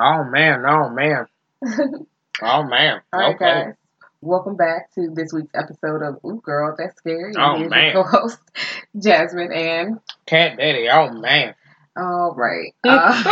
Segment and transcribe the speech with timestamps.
[0.00, 1.26] Oh man, oh man,
[2.42, 3.00] oh man.
[3.12, 3.44] All right, okay.
[3.64, 3.74] guys.
[4.20, 7.34] Welcome back to this week's episode of Ooh Girl, That's Scary.
[7.36, 7.92] Oh, Here's man.
[7.92, 8.38] Your co-host,
[8.98, 11.56] Jasmine, and Cat Daddy, oh man.
[11.96, 13.22] all right, uh,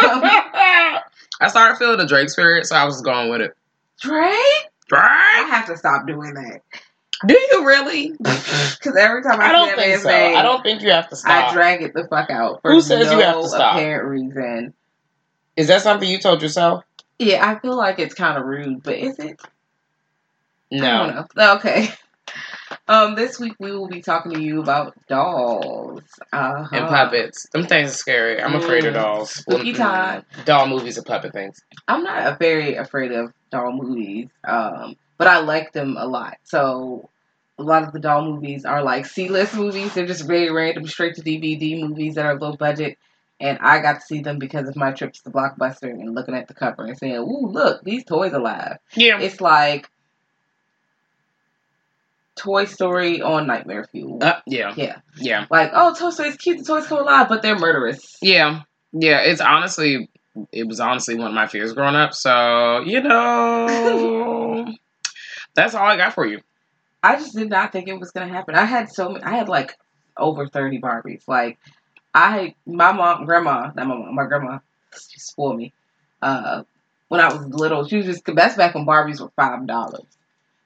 [1.40, 3.56] I started feeling the Drake spirit, so I was going with it.
[4.00, 4.34] Drake.
[4.88, 5.02] Drake?
[5.02, 6.62] I have to stop doing that
[7.26, 8.10] Do you really?
[8.18, 10.08] because every time I, I don't think so.
[10.08, 11.50] name, I don't think you have to stop.
[11.50, 12.62] I drag it the fuck out.
[12.62, 13.76] For Who says no you have to stop?
[13.76, 14.74] Apparent reason.
[15.56, 16.84] Is that something you told yourself?
[17.18, 19.40] Yeah, I feel like it's kind of rude, but is it?
[20.70, 21.24] No.
[21.36, 21.88] Okay.
[22.88, 26.02] Um, this week we will be talking to you about dolls.
[26.32, 26.76] Uh-huh.
[26.76, 27.46] And puppets.
[27.52, 28.40] Them things are scary.
[28.40, 29.02] I'm afraid of Mm.
[29.02, 29.30] dolls.
[29.30, 30.22] Spooky Mm, time.
[30.44, 31.58] Doll movies and puppet things.
[31.88, 36.36] I'm not a very afraid of doll movies, um, but I like them a lot.
[36.44, 37.10] So
[37.58, 39.94] a lot of the doll movies are like C-list movies.
[39.94, 42.98] They're just very random, straight to DVD movies that are low budget.
[43.38, 46.48] And I got to see them because of my trips to Blockbuster and looking at
[46.48, 49.20] the cover and saying, "Ooh, look, these toys alive." Yeah.
[49.20, 49.90] It's like
[52.36, 54.18] Toy Story on Nightmare Fuel.
[54.22, 54.72] Uh, yeah.
[54.76, 55.46] yeah, Yeah.
[55.50, 56.58] like oh, Toy Story's cute.
[56.58, 58.16] The toys come alive, but they're murderous.
[58.22, 58.62] Yeah.
[58.92, 59.20] Yeah.
[59.20, 60.08] It's honestly,
[60.52, 62.14] it was honestly one of my fears growing up.
[62.14, 64.66] So, you know,
[65.54, 66.40] that's all I got for you.
[67.02, 68.54] I just did not think it was gonna happen.
[68.54, 69.24] I had so many.
[69.24, 69.74] I had like
[70.16, 71.22] over thirty Barbies.
[71.28, 71.58] Like
[72.16, 74.58] I, had my mom, grandma, not my mom, my grandma,
[75.10, 75.72] she spoiled me.
[76.22, 76.62] Uh,
[77.08, 80.06] when I was little, she was just that's back when Barbies were five dollars.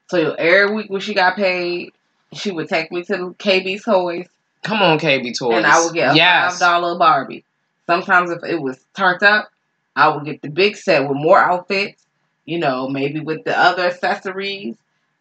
[0.08, 1.92] So every week when she got paid,
[2.32, 4.26] she would take me to KB's Toys,
[4.62, 5.56] Come on, KB Toys.
[5.56, 6.52] and I would get a yes.
[6.52, 7.44] five dollar Barbie.
[7.86, 9.50] Sometimes if it was turned up,
[9.96, 12.06] I would get the big set with more outfits.
[12.44, 14.76] You know, maybe with the other accessories.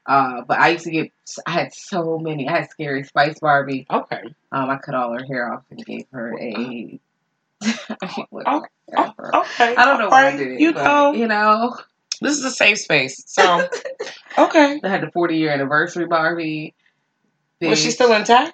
[0.09, 1.11] Uh, but I used to get,
[1.45, 2.47] I had so many.
[2.47, 3.85] I had Scary Spice Barbie.
[3.91, 4.23] Okay.
[4.51, 6.99] Um, I cut all her hair off and gave her a.
[8.45, 9.75] Oh, okay.
[9.75, 10.59] I don't know why I did it.
[10.61, 11.77] You but, know, you know.
[12.21, 13.21] this is a safe space.
[13.27, 13.67] So,
[14.37, 14.79] okay.
[14.81, 16.73] I had the 40 year anniversary Barbie.
[17.61, 18.53] Was she still intact?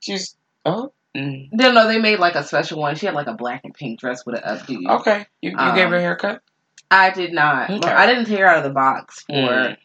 [0.00, 0.92] She's, oh.
[1.16, 1.48] Mm.
[1.52, 2.96] No, no, they made like a special one.
[2.96, 5.00] She had like a black and pink dress with an updo.
[5.00, 5.26] Okay.
[5.40, 6.42] You, you gave her a Um, haircut?
[6.90, 7.70] I did not.
[7.70, 7.88] Okay.
[7.88, 9.76] I didn't take her out of the box for Mm.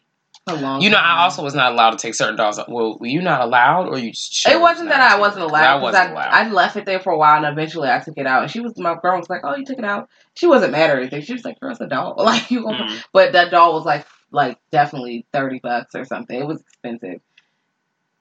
[0.58, 1.18] You know, time.
[1.18, 2.58] I also was not allowed to take certain dolls.
[2.68, 4.12] Well, were you not allowed, or you?
[4.12, 6.28] Just It wasn't that I wasn't I wasn't I, allowed.
[6.30, 8.42] I left it there for a while, and eventually I took it out.
[8.42, 10.90] And she was my girl was like, "Oh, you took it out." She wasn't mad
[10.90, 11.22] or anything.
[11.22, 13.04] She was like, "Girl, it's a doll." Like you, gonna Mm.
[13.12, 16.38] but that doll was like like definitely thirty bucks or something.
[16.38, 17.20] It was expensive.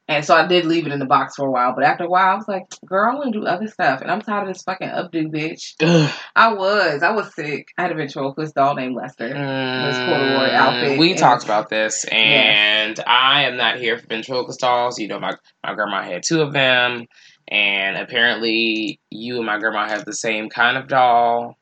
[0.10, 2.10] And so I did leave it in the box for a while, but after a
[2.10, 4.02] while I was like, girl, I want to do other stuff.
[4.02, 5.76] And I'm tired of this fucking updo bitch.
[5.82, 6.12] Ugh.
[6.36, 7.04] I was.
[7.04, 7.68] I was sick.
[7.78, 9.30] I had a ventriloquist doll named Lester.
[9.30, 9.38] corduroy
[10.50, 14.98] Mm, outfit We and- talked about this, and I am not here for ventriloquist dolls.
[15.00, 15.34] You know, my
[15.64, 17.06] my grandma had two of them,
[17.48, 21.56] and apparently, you and my grandma have the same kind of doll.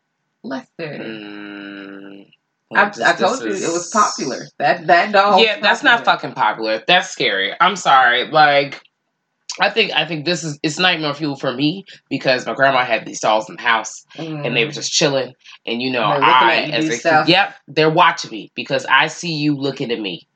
[0.43, 0.69] Lester.
[0.79, 2.29] Mm,
[2.75, 4.45] I, I told you is- it was popular.
[4.59, 5.39] That that doll.
[5.43, 6.83] yeah, that's not fucking popular.
[6.87, 7.53] That's scary.
[7.61, 8.27] I'm sorry.
[8.29, 8.81] Like,
[9.59, 13.05] I think I think this is it's nightmare fuel for me because my grandma had
[13.05, 14.75] these dolls in the house and they were mm.
[14.75, 15.33] just chilling.
[15.65, 19.91] And you know, I as a yep, they're watching me because I see you looking
[19.91, 20.26] at me.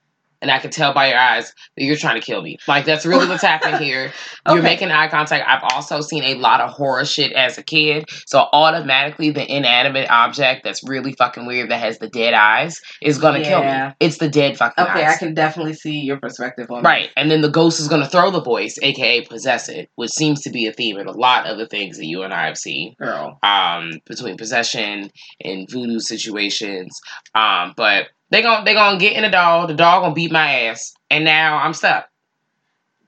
[0.42, 2.58] And I can tell by your eyes that you're trying to kill me.
[2.68, 4.12] Like that's really what's happening here.
[4.48, 4.64] You're Okay.
[4.64, 5.48] making eye contact.
[5.48, 10.10] I've also seen a lot of horror shit as a kid, so automatically the inanimate
[10.10, 13.94] object that's really fucking weird that has the dead eyes is gonna kill me.
[14.00, 15.16] It's the dead fucking Okay, eyes.
[15.16, 18.32] I can definitely see your perspective on Right, and then the ghost is to throw
[18.32, 21.58] the voice, aka possess it, which seems to be a theme in a lot of
[21.58, 23.38] the things that you and I have seen, girl.
[23.44, 25.12] um, between possession
[25.44, 27.00] and voodoo situations.
[27.36, 29.68] Um, but they gon' they gonna get in the dog.
[29.68, 32.10] The dog gonna beat my ass, and now I'm stuck.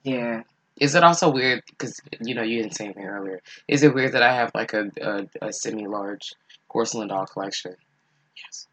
[0.04, 0.44] Yeah.
[0.80, 3.42] Is it also weird because you know you didn't say anything earlier?
[3.68, 6.34] Is it weird that I have like a a, a semi large
[6.70, 7.76] porcelain doll collection?
[8.36, 8.68] Yes,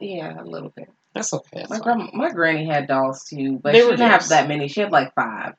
[0.00, 0.88] Yeah, a little bit.
[1.14, 1.58] that's okay.
[1.60, 4.68] That's My grandma, my granny had dolls too, but They she didn't have that many.
[4.68, 5.54] She had like five,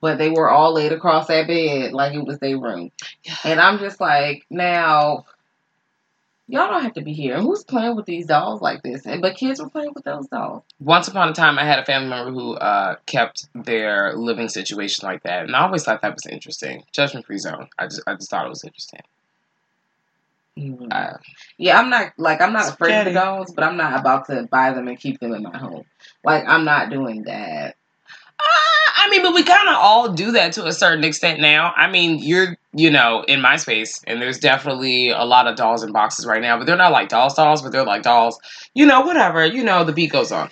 [0.00, 2.90] but they were all laid across that bed like it was their room.
[3.44, 5.26] And I'm just like, now,
[6.48, 7.40] y'all don't have to be here.
[7.40, 9.06] Who's playing with these dolls like this?
[9.06, 10.62] And but kids were playing with those dolls.
[10.80, 15.06] Once upon a time, I had a family member who uh, kept their living situation
[15.08, 16.84] like that, and I always thought that was interesting.
[16.92, 17.68] Judgment free zone.
[17.78, 19.00] I just, I just thought it was interesting.
[20.90, 21.14] Uh,
[21.58, 24.44] Yeah, I'm not like I'm not afraid of the dolls, but I'm not about to
[24.50, 25.84] buy them and keep them in my home.
[26.24, 27.76] Like I'm not doing that.
[28.38, 28.42] Uh,
[28.96, 31.72] I mean, but we kind of all do that to a certain extent now.
[31.76, 35.82] I mean, you're, you know, in my space, and there's definitely a lot of dolls
[35.82, 38.38] in boxes right now, but they're not like dolls dolls, but they're like dolls,
[38.74, 40.50] you know, whatever, you know, the beat goes on.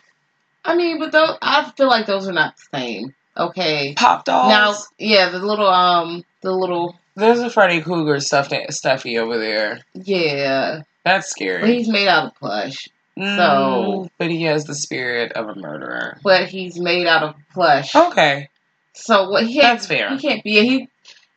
[0.64, 3.14] I mean, but those I feel like those are not the same.
[3.36, 3.94] Okay.
[3.96, 4.48] Pop dolls.
[4.48, 9.80] Now, yeah, the little um, the little there's a Freddy Krueger stuffed stuffy over there.
[9.94, 11.76] yeah, That's but scary.
[11.76, 12.88] he's made out of plush.
[13.18, 16.18] Mm, so- but he has the spirit of a murderer.
[16.24, 17.94] But he's made out of plush.
[17.94, 18.48] Okay,
[18.92, 19.46] So what?
[19.46, 20.10] He That's fair.
[20.10, 20.60] He can't be.
[20.66, 20.88] He.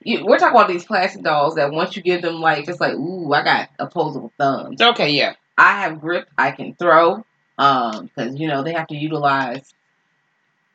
[0.04, 2.94] You, we're talking about these plastic dolls that once you give them life, it's like,
[2.94, 4.80] ooh, I got opposable thumbs.
[4.82, 5.34] okay, yeah.
[5.58, 6.30] I have grip.
[6.38, 7.26] I can throw.
[7.58, 9.74] Um, because you know they have to utilize,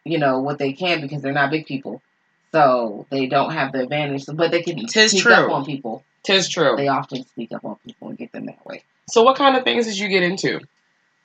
[0.04, 2.02] you know what they can because they're not big people,
[2.50, 4.24] so they don't have the advantage.
[4.26, 5.32] But they can Tis sneak true.
[5.32, 6.04] up on people.
[6.24, 6.74] Tis true.
[6.76, 8.82] They often sneak up on people and get them that way.
[9.08, 10.60] So, what kind of things did you get into?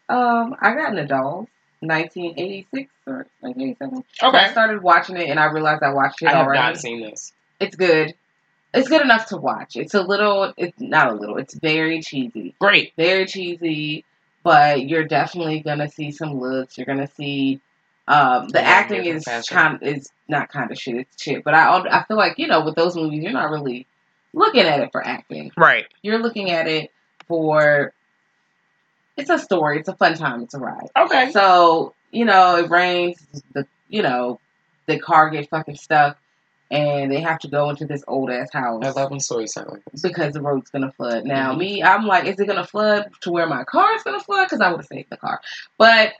[0.09, 1.48] Um, I got into dolls,
[1.81, 4.04] 1986 or 1987.
[4.21, 6.59] I Okay, I started watching it and I realized I watched it already.
[6.59, 7.33] I have not seen this.
[7.59, 8.13] It's good.
[8.74, 9.75] It's good enough to watch.
[9.75, 10.54] It's a little.
[10.57, 11.38] It's not a little.
[11.38, 12.54] It's very cheesy.
[12.59, 12.94] Great.
[12.95, 14.04] Very cheesy.
[14.44, 16.77] But you're definitely gonna see some looks.
[16.77, 17.59] You're gonna see.
[18.07, 19.80] Um, the Yeah, acting is kind.
[19.81, 20.95] Is not kind of shit.
[20.98, 21.44] It's shit.
[21.44, 21.80] But I.
[21.80, 23.88] I feel like you know with those movies, you're not really
[24.33, 25.51] looking at it for acting.
[25.57, 25.86] Right.
[26.01, 26.92] You're looking at it
[27.27, 27.94] for.
[29.18, 29.80] It's a story.
[29.80, 30.44] It's a fun time.
[30.44, 30.90] It's a ride.
[30.96, 31.31] Okay.
[31.31, 33.18] So, you know, it rains,
[33.54, 34.40] the you know,
[34.86, 36.18] the car gets fucking stuck
[36.69, 39.69] and they have to go into this old ass house I love when stories sound
[39.72, 40.02] like this.
[40.02, 41.25] because the road's gonna flood.
[41.25, 41.58] Now Mhm.
[41.60, 44.46] me, I'm like, is it gonna flood to where my car's gonna flood?
[44.46, 45.42] Because I would have saved the car.
[45.78, 46.14] But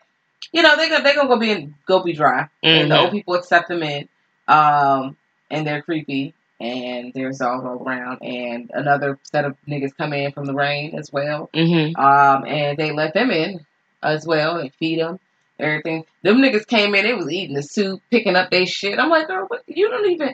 [0.52, 2.48] you know, they're gonna they're gonna go be in, go be dry.
[2.64, 3.00] And the Mhm.
[3.04, 4.08] old people accept them in.
[4.48, 5.18] Um
[5.52, 10.46] and they're creepy and there's all around and another set of niggas come in from
[10.46, 11.50] the rain as well.
[11.54, 12.00] Mm-hmm.
[12.00, 13.60] Um, and they let them in
[14.02, 15.20] as well and feed them
[15.60, 16.06] everything.
[16.24, 19.00] Them niggas came in, they was eating the soup, picking up their shit.
[19.00, 20.34] I'm like, girl, what, you don't even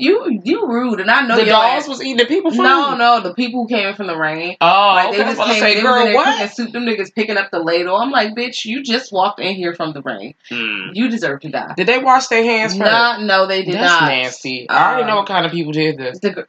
[0.00, 2.62] you you rude, and I know the your dolls ass- was eating the people food.
[2.62, 4.56] No, no, the people who came in from the rain.
[4.60, 5.16] Oh, Like okay.
[5.18, 6.50] they I was just came say, they girl, there cooking what?
[6.52, 6.72] soup.
[6.72, 7.96] Them niggas picking up the ladle.
[7.96, 10.34] I'm like, bitch, you just walked in here from the rain.
[10.50, 10.90] Mm.
[10.94, 11.74] You deserve to die.
[11.76, 12.90] Did they wash their hands first?
[12.90, 14.08] Nah, no, they did That's not.
[14.08, 14.68] nasty.
[14.68, 16.18] I already Um, know what kind of people did this.
[16.20, 16.44] The,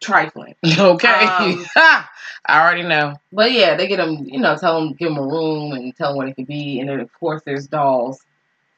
[0.00, 0.54] trifling.
[0.78, 1.08] Okay.
[1.08, 3.14] um, I already know.
[3.32, 6.10] But yeah, they get them, you know, tell them, give them a room and tell
[6.10, 6.78] them what it could be.
[6.80, 8.20] And then, of course, there's dolls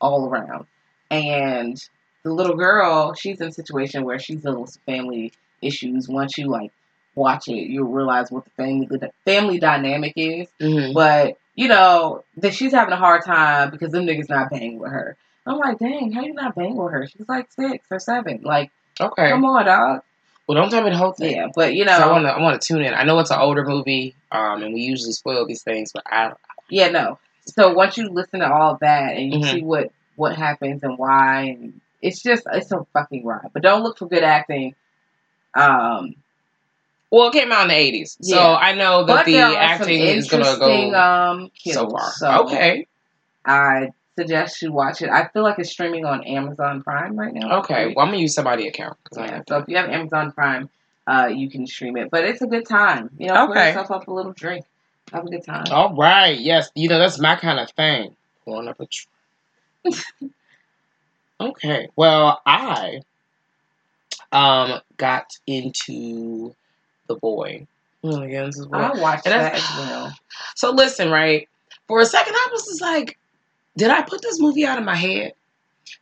[0.00, 0.66] all around.
[1.10, 1.76] And
[2.26, 6.08] the little girl, she's in a situation where she's dealing with some family issues.
[6.08, 6.72] Once you, like,
[7.14, 10.48] watch it, you'll realize what the family, the family dynamic is.
[10.60, 10.92] Mm-hmm.
[10.92, 14.90] But, you know, that she's having a hard time because them niggas not banging with
[14.90, 15.16] her.
[15.46, 17.06] I'm like, dang, how you not bang with her?
[17.06, 18.40] She's like six or seven.
[18.42, 19.28] Like, Okay.
[19.30, 20.00] come on, dog.
[20.48, 21.36] Well, don't tell me the whole thing.
[21.36, 22.30] Yeah, but, you 'Cause I know, want to.
[22.32, 22.92] I want to tune in.
[22.92, 26.32] I know it's an older movie, um, and we usually spoil these things, but I.
[26.68, 27.18] Yeah, no.
[27.46, 29.50] So once you listen to all that and you Mhm.
[29.52, 33.48] see what what happens and why, and it's just it's a fucking ride.
[33.52, 34.74] But don't look for good acting.
[35.54, 36.14] Um,
[37.10, 40.28] Well, it came out in the eighties, so I know that but the acting is
[40.28, 41.74] gonna go um kills.
[41.76, 42.10] so far.
[42.12, 42.86] So okay.
[43.44, 45.10] I suggest you watch it.
[45.10, 47.60] I feel like it's streaming on Amazon Prime right now.
[47.60, 47.92] Okay.
[47.94, 50.68] Well, I'm gonna use somebody account Yeah, so if you have Amazon Prime,
[51.06, 52.10] uh, you can stream it.
[52.10, 53.10] But it's a good time.
[53.18, 53.68] You know, pour Okay.
[53.68, 54.64] yourself up a little drink.
[55.12, 55.66] Have a good time.
[55.70, 56.38] All right.
[56.38, 56.70] Yes.
[56.74, 58.16] You know that's my kind of thing.
[58.44, 58.86] Pouring up a.
[58.86, 59.06] Tr-
[61.40, 61.88] okay.
[61.96, 63.00] Well, I
[64.32, 66.54] um got into
[67.08, 67.66] the boy.
[68.04, 70.12] Oh, again, this is I watched And that as well.
[70.54, 71.48] So listen, right?
[71.88, 73.18] For a second, I was just like,
[73.76, 75.32] did I put this movie out of my head?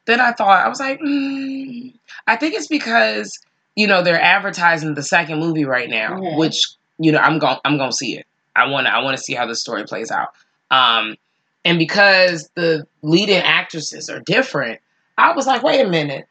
[0.07, 1.93] Then I thought I was like, mm,
[2.27, 3.33] I think it's because
[3.75, 6.39] you know they're advertising the second movie right now, Mhm.
[6.39, 6.63] which
[6.99, 8.27] you know I'm going I'm going to see it.
[8.57, 10.29] I want to I want to see how the story plays out.
[10.71, 11.17] Um,
[11.65, 14.81] and because the leading actresses are different,
[15.17, 16.27] I was like, wait a minute,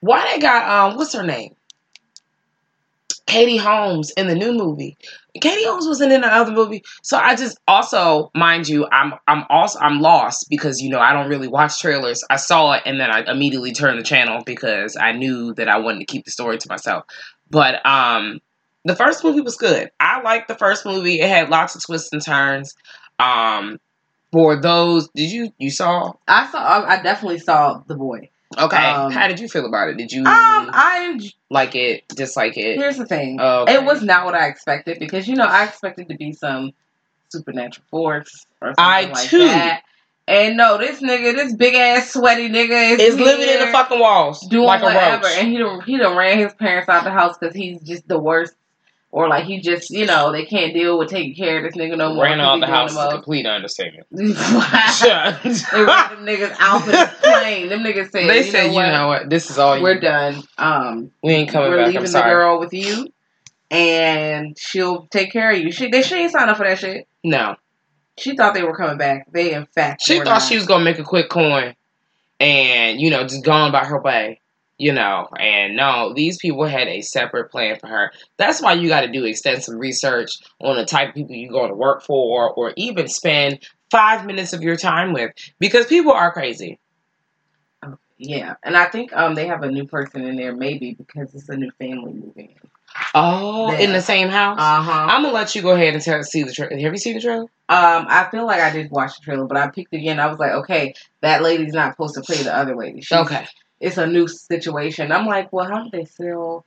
[0.00, 1.54] why they got um what's her name?
[3.26, 4.96] Katie Holmes in the new movie.
[5.40, 6.82] Katie Holmes wasn't in the other movie.
[7.02, 11.12] So I just also, mind you, I'm I'm also I'm lost because you know I
[11.12, 12.24] don't really watch trailers.
[12.30, 15.78] I saw it and then I immediately turned the channel because I knew that I
[15.78, 17.04] wanted to keep the story to myself.
[17.50, 18.40] But um
[18.84, 19.90] the first movie was good.
[20.00, 21.20] I liked the first movie.
[21.20, 22.74] It had lots of twists and turns.
[23.18, 23.78] Um
[24.32, 26.84] for those did you you saw I saw.
[26.86, 28.28] I definitely saw the boy.
[28.58, 30.26] okay Um, how did you feel about it did you Um,
[30.72, 31.18] I
[31.50, 33.38] like it dislike it here's the thing.
[33.40, 33.74] Oh, okay.
[33.74, 36.72] It was not what I expected because you know I expected to be some
[37.30, 39.38] supernatural force or something I like too.
[39.38, 39.82] that.
[40.26, 43.98] And no, this nigga, this big ass sweaty nigga is is living in the fucking
[43.98, 45.36] walls doing like a whatever, roach.
[45.38, 48.18] and he done he done ran his parents out the house because he's just the
[48.18, 48.54] worst,
[49.10, 51.96] or like he just you know they can't deal with taking care of this nigga
[51.96, 52.24] no more.
[52.24, 54.06] Ran 'cause out the house is a complete understatement.
[54.10, 54.34] they ran
[56.10, 57.68] them niggas out for this plane.
[57.68, 58.92] Them niggas said, they you said, know you what?
[58.92, 59.80] know what, this is all.
[59.80, 60.42] We're done.
[60.58, 61.76] Um, We ain't coming back.
[61.76, 61.86] we're back.
[61.88, 63.08] leaving I'm the girl with you,
[63.70, 65.72] and she'll take care of you.
[65.72, 67.06] She they she ain't signed up for that shit.
[67.24, 67.56] No,
[68.18, 69.26] She thought they were coming back.
[69.32, 70.42] They in fact she were thought not.
[70.48, 71.74] she was gonna make a quick coin,
[72.40, 74.40] and you know, just going by her way.
[74.80, 78.12] You know, and no, these people had a separate plan for her.
[78.36, 81.70] That's why you got to do extensive research on the type of people you're going
[81.70, 83.58] to work for, or even spend
[83.90, 86.78] five minutes of your time with, because people are crazy.
[88.18, 91.48] Yeah, and I think um they have a new person in there maybe because it's
[91.48, 92.70] a new family moving in.
[93.14, 94.58] Oh, in the same house.
[94.60, 95.06] Uh huh.
[95.08, 96.76] I'm gonna let you go ahead and tell, see the trailer.
[96.78, 97.42] Have you seen the trailer?
[97.42, 100.18] Um, I feel like I did watch the trailer, but I picked it again.
[100.18, 103.02] I was like, okay, that lady's not supposed to play the other lady.
[103.02, 103.46] She's, Okay.
[103.80, 105.12] It's a new situation.
[105.12, 106.64] I'm like, well, how did they sell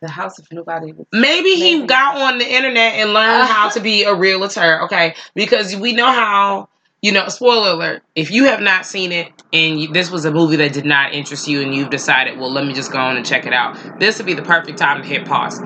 [0.00, 0.92] the house if nobody?
[0.92, 1.06] Was...
[1.12, 4.82] Maybe he got on the internet and learned how to be a realtor.
[4.82, 6.68] Okay, because we know how.
[7.02, 8.02] You know, spoiler alert.
[8.16, 11.12] If you have not seen it and you, this was a movie that did not
[11.12, 13.76] interest you, and you've decided, well, let me just go on and check it out,
[14.00, 15.60] this would be the perfect time to hit pause.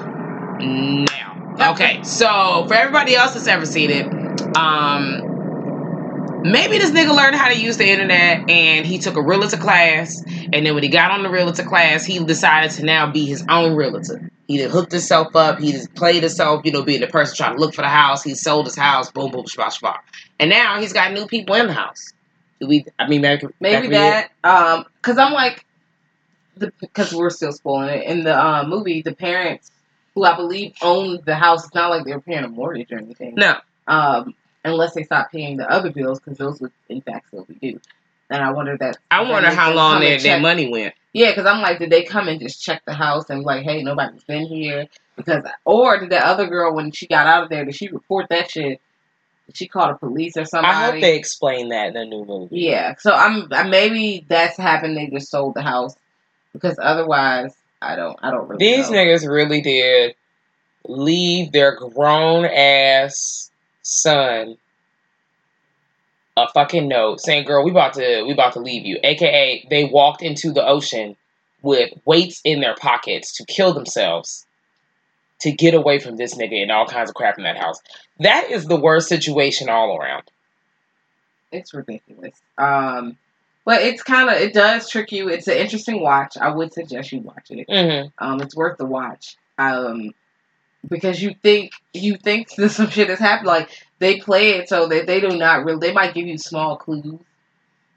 [0.60, 1.36] Now,
[1.70, 2.00] okay.
[2.02, 4.12] So for everybody else that's ever seen it,
[4.54, 5.22] um,
[6.42, 10.22] maybe this nigga learned how to use the internet and he took a realtor class,
[10.52, 13.44] and then when he got on the realtor class, he decided to now be his
[13.48, 14.30] own realtor.
[14.50, 15.60] He done hooked himself up.
[15.60, 18.24] He just played himself, you know, being the person trying to look for the house.
[18.24, 19.08] He sold his house.
[19.12, 19.98] Boom, boom, shba, shba.
[20.40, 22.12] And now he's got new people in the house.
[22.60, 22.84] Do we?
[22.98, 24.32] I mean, maybe, Maybe that.
[24.42, 25.64] Um, because I'm like,
[26.58, 29.02] because we're still spoiling it in the uh, movie.
[29.02, 29.70] The parents,
[30.16, 32.98] who I believe owned the house, it's not like they were paying a mortgage or
[32.98, 33.36] anything.
[33.36, 33.56] No.
[33.86, 37.54] Um, unless they stop paying the other bills, because those would in fact still be
[37.54, 37.80] due.
[38.30, 38.98] And I wonder that.
[39.10, 40.94] I wonder how long come their, their money went.
[41.12, 43.82] Yeah, because I'm like, did they come and just check the house and like, hey,
[43.82, 44.86] nobody's been here?
[45.16, 48.28] Because or did that other girl when she got out of there, did she report
[48.30, 48.80] that shit?
[49.46, 50.72] Did she call the police or somebody?
[50.72, 52.60] I hope they explain that in the new movie.
[52.60, 54.96] Yeah, so I'm maybe that's happened.
[54.96, 55.96] They just sold the house
[56.52, 57.52] because otherwise,
[57.82, 58.64] I don't I don't really.
[58.64, 58.98] These know.
[58.98, 60.14] niggas really did
[60.86, 63.49] leave their grown ass
[63.90, 64.56] son
[66.36, 69.84] a fucking note saying, "Girl, we about to we about to leave you." AKA, they
[69.84, 71.16] walked into the ocean
[71.62, 74.46] with weights in their pockets to kill themselves
[75.40, 77.78] to get away from this nigga and all kinds of crap in that house.
[78.20, 80.24] That is the worst situation all around.
[81.52, 82.34] It's ridiculous.
[82.58, 83.16] Um,
[83.64, 85.28] but it's kind of it does trick you.
[85.28, 86.36] It's an interesting watch.
[86.40, 87.66] I would suggest you watch it.
[87.68, 89.36] hmm Um, it's worth the watch.
[89.58, 90.12] Um,
[90.88, 93.46] because you think you think that some shit has happened.
[93.48, 95.80] Like they play it so that they do not really.
[95.88, 97.20] They might give you small clues,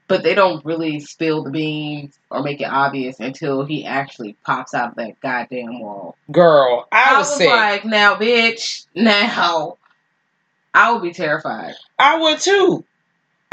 [0.08, 4.74] but they don't really spill the beans or make it obvious until he actually pops
[4.74, 6.16] out of that goddamn wall.
[6.30, 7.48] Girl, I I was, sick.
[7.48, 9.78] like, now, bitch, now.
[10.76, 11.74] I would be terrified.
[12.00, 12.84] I would too.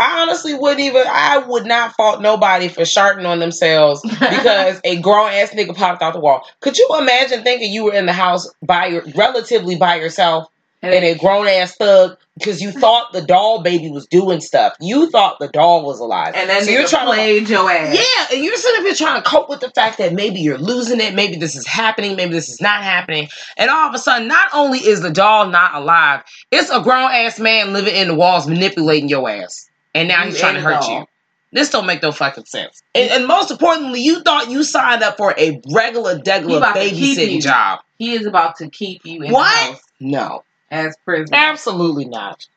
[0.01, 1.03] I honestly wouldn't even.
[1.08, 6.01] I would not fault nobody for sharting on themselves because a grown ass nigga popped
[6.01, 6.46] out the wall.
[6.60, 10.48] Could you imagine thinking you were in the house by your relatively by yourself
[10.81, 14.74] and and a grown ass thug because you thought the doll baby was doing stuff.
[14.79, 16.34] You thought the doll was alive.
[16.36, 17.96] and then so you're trying to played your ass.
[17.96, 21.00] yeah, and you're sitting here trying to cope with the fact that maybe you're losing
[21.00, 23.27] it, maybe this is happening, maybe this is not happening,
[23.58, 27.12] and all of a sudden, not only is the doll not alive, it's a grown
[27.12, 30.88] ass man living in the walls manipulating your ass, and now he's trying to hurt
[30.88, 31.05] you.
[31.53, 32.81] This don't make no fucking sense.
[32.95, 36.89] And, and most importantly, you thought you signed up for a regular, degular about to
[36.89, 37.81] keep babysitting job.
[37.98, 39.43] He is about to keep you in What?
[39.67, 41.38] the house No, as prisoner.
[41.38, 42.48] absolutely not.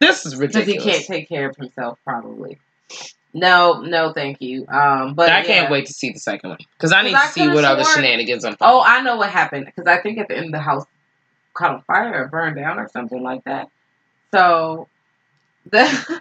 [0.00, 0.66] This is ridiculous.
[0.66, 1.98] because he can't take care of himself.
[2.04, 2.58] Probably.
[3.32, 4.66] No, no, thank you.
[4.68, 5.44] Um, but I yeah.
[5.44, 7.84] can't wait to see the second one because I need I to see what other
[7.84, 8.58] shenanigans unfold.
[8.70, 10.84] Oh, I know what happened because I think at the end the house
[11.54, 13.68] caught on fire or burned down or something like that.
[14.32, 14.88] So
[15.70, 16.20] the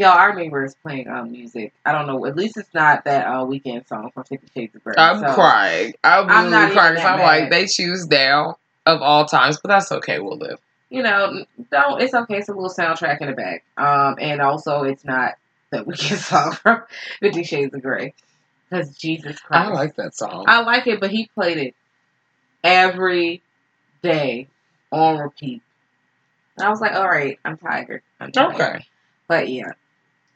[0.00, 1.72] yo, our neighbor is playing um music.
[1.84, 2.24] I don't know.
[2.26, 4.94] At least it's not that uh, Weeknd song from Fifty Shades of Grey.
[4.96, 5.92] I'm So, crying.
[6.02, 9.92] I'm, I'm really not crying I'm like they choose now of all times, but that's
[9.92, 10.18] okay.
[10.18, 10.58] We'll live.
[10.88, 12.00] You know, don't.
[12.00, 12.38] It's okay.
[12.38, 13.62] It's a little soundtrack in the back.
[13.76, 15.34] Um, and also it's not
[15.70, 16.82] that Weeknd song from
[17.20, 18.14] Fifty Shades of Grey.
[18.70, 20.44] Because Jesus Christ, I like that song.
[20.46, 21.74] I like it, but he played it
[22.62, 23.42] every
[24.02, 24.48] day
[24.92, 25.60] on repeat.
[26.56, 28.02] And I was like, all right, I'm tired.
[28.20, 28.54] I'm tired.
[28.54, 28.84] okay.
[29.28, 29.72] But yeah.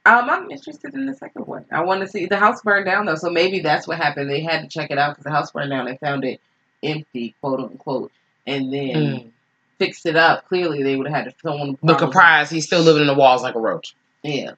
[0.07, 1.65] Um, I'm interested in the second one.
[1.73, 4.29] I want to see the house burned down though, so maybe that's what happened.
[4.31, 5.87] They had to check it out because the house burned down.
[5.87, 6.41] They found it
[6.83, 8.13] empty, quote unquote,
[8.47, 9.31] and then Mm.
[9.79, 10.47] fixed it up.
[10.49, 11.59] Clearly, they would have had to film.
[11.59, 12.13] the Look problems.
[12.13, 12.53] surprised.
[12.53, 13.95] He's still living in the walls like a roach.
[14.23, 14.53] Yeah.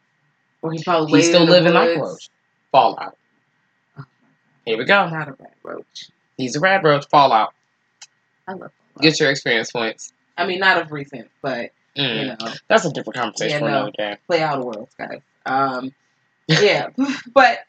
[0.63, 2.29] Or he probably He's still in the living like a roach.
[2.73, 3.17] Fallout.
[4.65, 5.09] Here we go.
[5.09, 6.11] Not a bad roach.
[6.37, 7.07] He's a rad roach.
[7.09, 7.55] Fallout.
[8.49, 8.59] I love.
[8.73, 8.73] Fallout.
[9.01, 10.13] Get your experience points.
[10.37, 12.21] I mean, not of recent, but Mm.
[12.21, 13.77] you know, That's a different conversation Yeah, for no.
[13.77, 14.17] another day.
[14.27, 15.21] play out of worlds, guys.
[15.47, 15.93] Um,
[16.49, 16.89] yeah,
[17.33, 17.61] but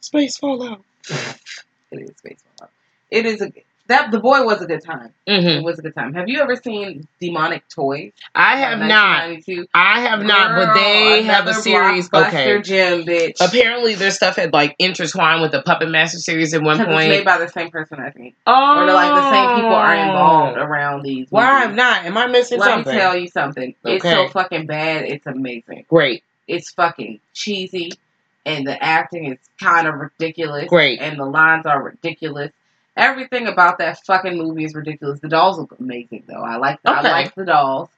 [0.00, 0.84] Space Fallout.
[1.08, 1.36] it
[2.00, 2.70] is space Fallout.
[3.10, 3.52] It is a
[3.88, 5.14] that the boy was a good time.
[5.26, 6.12] hmm It was a good time.
[6.14, 8.12] Have you ever seen Demonic Toys?
[8.34, 9.24] I have not.
[9.74, 12.12] I have not, but they have a series.
[12.12, 12.60] Okay.
[12.60, 13.36] gem, bitch.
[13.40, 16.96] Apparently, their stuff had like intertwined with the Puppet Master series at one Because it's
[16.96, 17.08] point.
[17.08, 18.34] made by the same person, I think.
[18.46, 21.26] oh, Or like the same people are involved around these.
[21.30, 21.68] Why movies.
[21.70, 22.04] I'm not?
[22.04, 22.92] Am I missing Let something?
[22.92, 23.74] Let me tell you something.
[23.84, 25.04] It's so fucking bad.
[25.04, 25.86] It's amazing.
[25.88, 27.92] Great, It's fucking cheesy,
[28.44, 30.66] and the acting is kind of ridiculous.
[30.68, 31.00] Great.
[31.00, 32.50] and the lines are ridiculous.
[32.96, 35.20] Everything about that fucking movie is ridiculous.
[35.20, 36.42] The dolls look amazing, though.
[36.42, 36.80] I like.
[36.84, 37.10] I Okay.
[37.10, 37.88] like the dolls.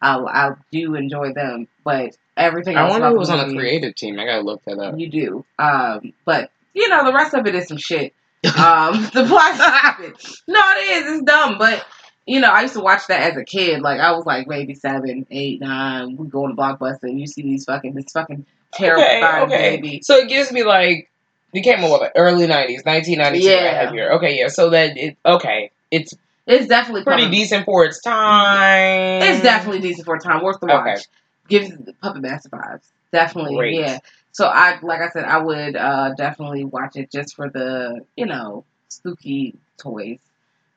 [0.00, 2.76] I, I do enjoy them, but everything.
[2.76, 4.18] I wonder who was on the creative team.
[4.18, 4.98] I gotta look that up.
[4.98, 8.12] You do, um, but you know the rest of it is some shit.
[8.44, 10.42] Um, the plot's stupid.
[10.48, 11.12] No, it is.
[11.12, 11.86] It's dumb, but
[12.26, 13.80] you know I used to watch that as a kid.
[13.82, 16.16] Like I was like maybe seven, eight, nine.
[16.16, 20.00] We go to Blockbuster and you see these fucking this fucking terrifying baby.
[20.02, 21.10] So it gives me like
[21.52, 23.48] it came like early '90s, 1992.
[23.48, 23.82] I Yeah.
[23.84, 24.10] have here.
[24.12, 24.48] Okay, yeah.
[24.48, 26.14] So that it okay, it's
[26.46, 29.22] It's definitely pretty decent for its time.
[29.22, 30.86] It's definitely decent for time, worth the watch.
[30.88, 31.02] Okay.
[31.48, 32.84] Gives the Puppet Master vibes.
[33.12, 33.74] Definitely, Great.
[33.80, 33.98] yeah.
[34.30, 38.24] So I, like I said, I would uh, definitely watch it just for the, you
[38.24, 40.18] know, spooky toys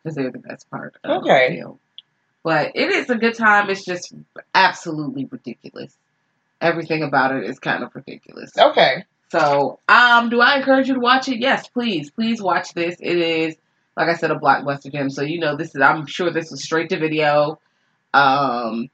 [0.06, 0.96] because they're the best part.
[1.04, 1.64] Of Okay.
[2.44, 3.72] But it is a good time.
[3.72, 4.14] It's just
[4.54, 5.98] absolutely ridiculous.
[6.62, 8.52] Everything about it is kind of ridiculous.
[8.58, 9.06] okay.
[9.32, 11.40] So, um, do I encourage you to watch it?
[11.40, 12.96] Yes, please, please watch this.
[13.00, 13.56] It is,
[13.98, 15.10] like I said, a blockbuster gem.
[15.10, 15.82] So you know, this is.
[15.82, 17.60] I'm sure this was straight to video.
[18.14, 18.90] Um,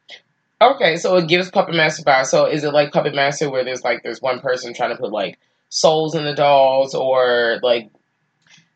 [0.62, 2.28] Okay, so it gives Puppet Master vibes.
[2.28, 5.12] So is it like Puppet Master where there's like there's one person trying to put
[5.12, 7.90] like souls in the dolls or like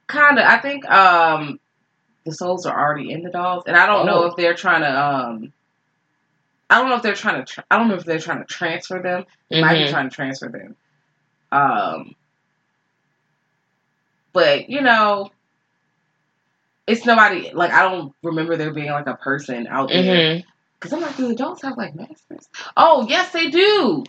[0.08, 0.46] kind of.
[0.46, 1.60] I think um,
[2.26, 4.28] the souls are already in the dolls, and I don't know Oh.
[4.28, 4.90] if they're trying to.
[5.02, 5.54] Um,
[6.70, 7.54] I don't know if they're trying to.
[7.54, 9.26] Tra- I don't know if they're trying to transfer them.
[9.50, 9.90] They might be Mhm.
[9.92, 10.76] trying to transfer them.
[11.52, 12.16] Um,
[14.34, 15.30] but you know,
[16.88, 17.52] it's nobody.
[17.54, 20.04] Like I don't remember there being like a person out there.
[20.40, 20.44] Mhm.
[20.80, 22.50] Because I'm like, do the dolls have like masters?
[22.76, 24.04] Oh, yes, they do.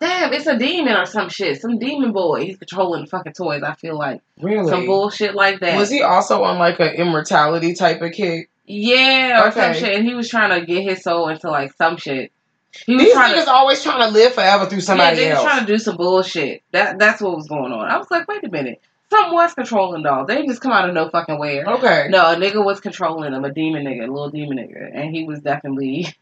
[0.00, 1.60] Damn, it's a demon or some shit.
[1.60, 2.44] Some demon boy.
[2.46, 3.62] He's controlling fucking toys.
[3.64, 5.76] I feel like really some bullshit like that.
[5.76, 8.48] Was he also on like an immortality type of kick?
[8.66, 9.96] Yeah, or some shit.
[9.96, 12.30] And he was trying to get his soul into like some shit.
[12.86, 13.50] He was These niggas to.
[13.50, 15.42] always trying to live forever through Yeah, somebody was else.
[15.42, 16.62] trying to do some bullshit.
[16.72, 17.88] That that's what was going on.
[17.90, 18.80] I was like, wait a minute.
[19.10, 20.28] Something was controlling dolls.
[20.28, 21.64] They just come out of no fucking where.
[21.66, 22.08] okay.
[22.10, 25.24] No, a nigga was controlling them, a demon nigga, a little demon nigga, and he
[25.24, 26.14] was definitely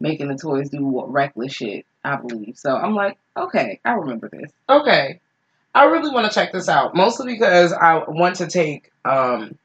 [0.00, 1.86] making the toys do reckless shit.
[2.06, 2.56] I believe.
[2.56, 4.52] So I'm like, okay, I remember this.
[4.68, 5.20] Okay.
[5.74, 8.92] I really want to check this out, mostly because I want to take.
[9.04, 9.58] Um,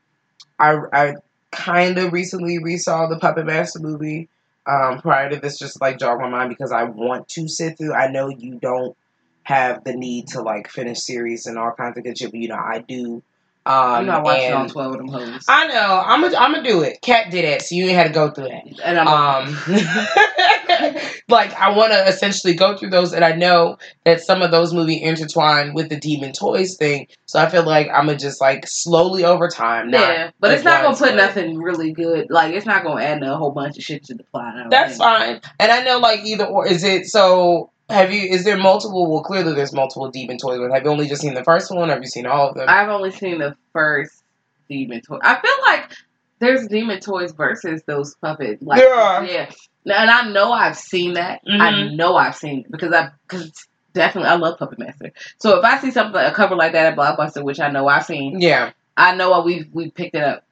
[0.60, 1.14] I I
[1.52, 4.28] kind of recently resaw the Puppet Master movie.
[4.68, 7.94] Um, prior to this, just like jog my mind because I want to sit through.
[7.94, 8.96] I know you don't
[9.44, 12.50] have the need to like finish series and all kinds of good shit, but you
[12.50, 13.24] know I do.
[13.64, 15.46] Um, I'm not watching and all twelve of them hoes.
[15.48, 16.04] I know.
[16.04, 17.00] I'm gonna I'm gonna do it.
[17.02, 18.64] Cat did it, so you ain't had to go through that.
[18.84, 19.58] and I'm Um,
[21.30, 24.74] like I want to essentially go through those, and I know that some of those
[24.74, 27.08] movie intertwine with the Demon Toys thing.
[27.28, 29.92] So I feel like I'm gonna just like slowly over time.
[29.92, 32.32] Yeah, but it's not gonna put nothing really good.
[32.32, 34.72] Like it's not gonna add a whole bunch of shit to the plot.
[34.72, 35.04] That's think.
[35.04, 35.42] fine.
[35.60, 37.70] And I know like either or is it so.
[37.92, 38.22] Have you?
[38.30, 39.12] Is there multiple?
[39.12, 40.60] Well, clearly there's multiple Demon Toys.
[40.60, 41.90] But have you only just seen the first one?
[41.90, 42.66] Have you seen all of them?
[42.70, 44.24] I've only seen the first
[44.70, 45.20] demon toy.
[45.22, 45.92] I feel like
[46.40, 48.62] there's Demon Toys versus those puppet.
[48.64, 49.24] Like, There are.
[49.26, 49.50] Yeah.
[49.86, 51.42] And I know I've seen that.
[51.48, 51.96] I Mhm.
[51.96, 53.52] know I've seen it because I because
[53.94, 55.12] definitely I love Puppet Master.
[55.40, 58.06] So if I see something a cover like that at Blockbuster, which I know I've
[58.06, 58.72] seen, Yeah.
[58.96, 60.44] I know we we picked it up.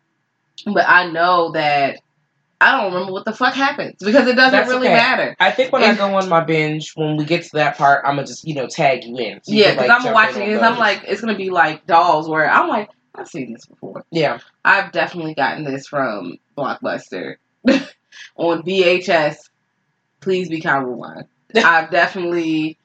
[0.66, 2.00] But I know that
[2.62, 4.96] I don't remember what the fuck happens because it doesn't That's really okay.
[4.96, 5.36] matter.
[5.40, 8.16] I think when I go on my binge, when we get to that part, I'm
[8.16, 9.42] gonna just you know tag you in.
[9.44, 10.62] So you Yeah, because like, I'm watching in it.
[10.62, 14.04] I'm like, it's gonna be like dolls where I'm like, I've seen this before.
[14.12, 17.36] yeah, I've definitely gotten this from Blockbuster
[18.36, 19.50] on VHS.
[20.20, 21.26] Please be kind rewind.
[21.56, 22.78] I've definitely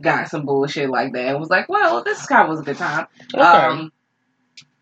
[0.00, 1.26] got some bullshit like that.
[1.26, 3.06] and was like, well, this kind of was a good time.
[3.34, 3.42] okay.
[3.42, 3.92] Um,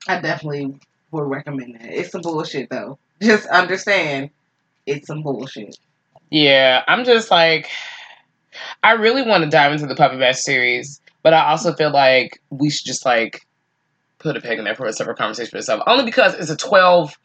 [0.06, 0.78] I definitely
[1.10, 1.92] would recommend that.
[1.92, 2.98] It's some bullshit though.
[3.22, 4.30] Just understand,
[4.86, 5.76] it's some bullshit.
[6.30, 6.82] yeah.
[6.86, 7.68] I'm just like,
[8.82, 12.40] I really want to dive into the Puppet Master series, but I also feel like
[12.50, 13.46] we should just like
[14.18, 15.82] put a peg in there for a separate conversation for itself.
[15.86, 17.18] Only because it's a twelve.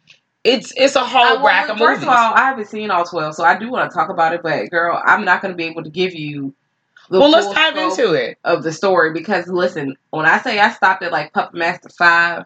[0.44, 2.04] It's it's a whole I- well, rack of first movies.
[2.04, 4.42] of all, I haven't seen all twelve, so I do want to talk about it.
[4.44, 6.54] But girl, I'm not going to be able to give you.
[7.10, 8.38] The well, let's dive into it.
[8.46, 12.46] of the story because listen, when I say I stopped at like Puppet Master five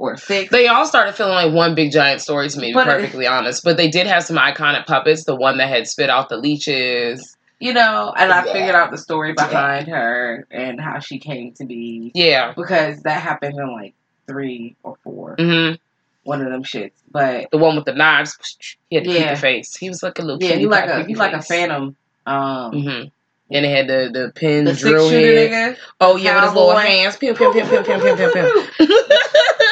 [0.00, 2.74] or six, They all started feeling like one big giant story to me, to be
[2.74, 3.62] But it- perfectly honest.
[3.62, 5.24] But they did have some iconic puppets.
[5.24, 7.36] The one that had spit out the leeches.
[7.62, 8.52] you know, and I Yeah.
[8.54, 12.54] figured out the story behind her and how she came to be Yeah.
[12.56, 13.92] because that happened in like
[14.26, 15.72] three or four, hmm
[16.24, 16.92] one of them shits.
[17.10, 18.34] But The one with the knives.
[18.88, 19.26] He had to Yeah.
[19.26, 19.76] creepy face.
[19.76, 21.96] He was like a little yeah, he like a he's like a phantom.
[22.24, 22.88] Um, hmm
[23.52, 25.50] And it had the the pin the drill head.
[25.50, 25.76] nigga.
[26.00, 27.16] Oh yeah, with his little hands.
[27.18, 28.86] Pew pew pew pew pew pew pew pew.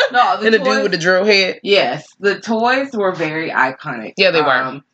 [0.13, 1.61] No, and the toys- dude with the drill head.
[1.63, 4.15] Yes, the toys were very iconic.
[4.17, 4.49] Yeah, they were.
[4.53, 4.85] Um,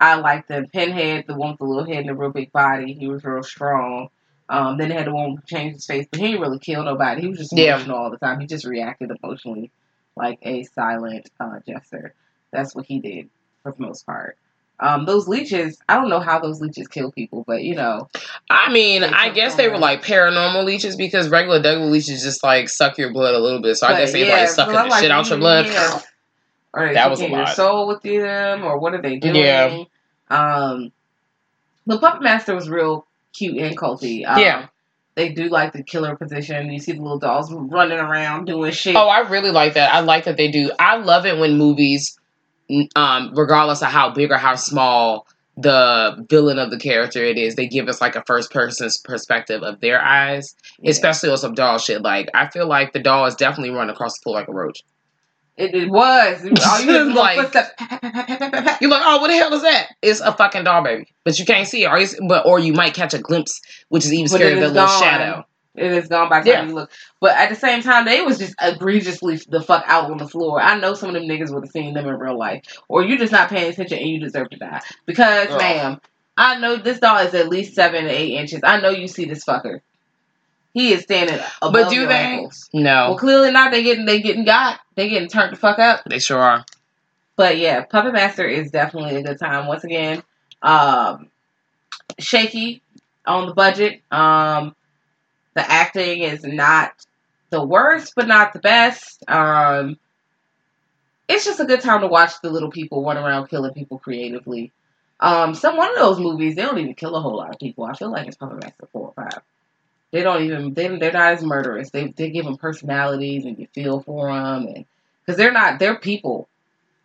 [0.00, 2.92] I liked the pinhead, the one with the little head and the real big body.
[2.92, 4.08] He was real strong.
[4.48, 6.82] Um, then they had the one who changed his face, but he didn't really kill
[6.84, 7.22] nobody.
[7.22, 7.74] He was just Yeah.
[7.76, 8.40] emotional all the time.
[8.40, 9.70] He just reacted emotionally
[10.16, 12.14] like a silent uh, jester.
[12.52, 13.28] That's what he did
[13.62, 14.36] for the most part.
[14.80, 18.08] Um, those leeches, I don't know how those leeches kill people, but you know,
[18.48, 22.68] I mean, I guess they were like paranormal leeches because regular Douglas leeches just like
[22.68, 23.76] suck your blood a little bit.
[23.76, 25.66] So I guess they yeah, like sucking the shit out your mm, blood.
[25.66, 26.00] yeah.
[26.74, 27.56] Or That was a taking your lot.
[27.56, 29.34] soul with them, or what are they doing?
[29.34, 29.84] Yeah.
[30.30, 30.92] Um,
[31.86, 34.28] the Puppet Master was real cute and culty.
[34.28, 34.66] Um, Yeah.
[35.14, 36.70] They do like the killer position.
[36.70, 38.94] You see the little dolls running around doing shit.
[38.94, 39.92] Oh, I really like that.
[39.92, 40.70] I like that they do.
[40.78, 42.16] I love it when movies,
[42.96, 45.26] um, regardless of how big or how small
[45.56, 49.62] the villain of the character it is, they give us like a first person's perspective
[49.62, 50.90] of their eyes, Yeah.
[50.90, 52.02] especially on some doll shit.
[52.02, 54.82] Like I feel like the doll is definitely running across the floor like a roach.
[55.56, 56.44] It, it was.
[56.64, 58.78] All you Like- pa.
[58.80, 59.88] You're like, oh, what the hell is that?
[60.02, 62.72] It's a fucking doll baby, but you can't see it, or you, but or you
[62.72, 65.44] might catch a glimpse, which is even scarier than a little shadow.
[65.78, 66.68] It is gone by the time Yeah.
[66.68, 66.90] you look.
[67.20, 70.60] But at the same time, they was just egregiously the fuck out on the floor.
[70.60, 72.64] I know some of them niggas would have seen them in real life.
[72.88, 74.80] Or you just not paying attention and you deserve to die.
[75.06, 75.58] Because, Girl.
[75.58, 76.00] ma'am,
[76.36, 78.60] I know this doll is at least seven to eight inches.
[78.62, 79.80] I know you see this fucker.
[80.74, 82.14] He is standing above But do they?
[82.14, 82.68] ankles.
[82.72, 83.72] No, Well, clearly not.
[83.72, 84.78] They getting they getting got.
[84.94, 86.04] They getting turned the fuck up.
[86.08, 86.64] they sure are.
[87.36, 89.66] But yeah, Puppet Master is definitely a good time.
[89.66, 90.22] Once again,
[90.62, 91.28] um,
[92.18, 92.82] shaky
[93.26, 94.02] on the budget.
[94.10, 94.74] Um,
[95.58, 96.92] the acting is not
[97.50, 99.24] the worst, but not the best.
[99.28, 99.98] Um,
[101.28, 104.72] it's just a good time to watch the little people run around killing people creatively.
[105.20, 107.84] Um, some one of those movies they don't even kill a whole lot of people.
[107.84, 109.42] I feel like it's Puppet Master four or five.
[110.12, 111.90] They don't even they they're not as murderous.
[111.90, 114.84] They they give them personalities and you feel for them and
[115.26, 116.48] because they're not they're people.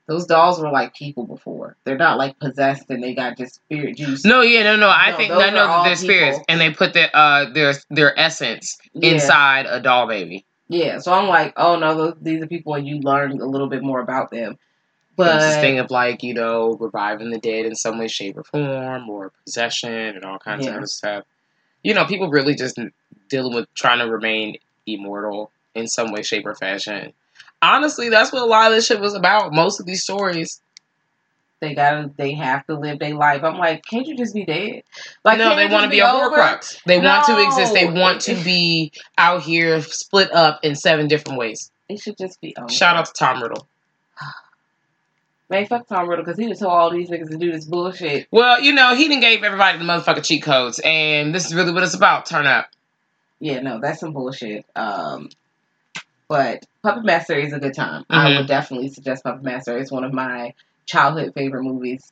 [0.08, 1.78] Those dolls were like people before.
[1.86, 4.26] They're not like possessed and they got just spirit juice.
[4.26, 4.90] No, yeah, no, no.
[4.90, 8.18] I No, think I know that they're spirits, and they put their uh their their
[8.20, 9.14] essence Yeah.
[9.14, 10.46] inside a doll baby.
[10.68, 13.68] Yeah, so I'm like, oh no, those, these are people, and you learn a little
[13.68, 14.58] bit more about them.
[15.16, 18.44] But this thing of like you know reviving the dead in some way, shape, or
[18.44, 21.24] form, or possession, and all kinds of other stuff.
[21.84, 22.78] You know, people really just
[23.30, 27.14] dealing with trying to remain immortal in some way, shape, or fashion.
[27.64, 29.54] Honestly, that's what a lot of this shit was about.
[29.54, 30.62] Most of these stories.
[31.62, 33.42] they gotta, they have to live their life.
[33.42, 34.84] I'm like, can't you just be dead?
[35.24, 36.06] Like, no, they want to just be a?
[36.06, 36.84] Horcrux.
[36.84, 37.74] They want to exist.
[37.74, 41.72] They want to be out here split up in seven different ways.
[41.88, 42.68] It should just be over.
[42.68, 43.66] Shout out to Tom Riddle.
[45.50, 48.28] man, fuck Tom Riddle because he just told all these niggas to do this bullshit.
[48.30, 51.72] Well, you know, he didn't gave everybody the motherfucking cheat codes, and this is really
[51.72, 52.26] what it's about.
[52.26, 52.68] Turn up.
[53.40, 54.66] Yeah, no, that's some bullshit.
[54.76, 55.30] Um,
[56.28, 58.06] but Puppet Master is a good time.
[58.10, 58.38] I Mhm.
[58.40, 59.78] would definitely suggest Puppet Master.
[59.78, 60.54] It's one of my
[60.86, 62.12] childhood favorite movies.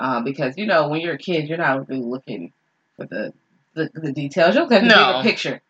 [0.00, 2.52] Um, because you know, when you're a kid, you're not really looking
[2.96, 3.32] for the
[3.74, 4.54] the, the details.
[4.54, 5.06] You'll get the No.
[5.18, 5.60] bigger picture.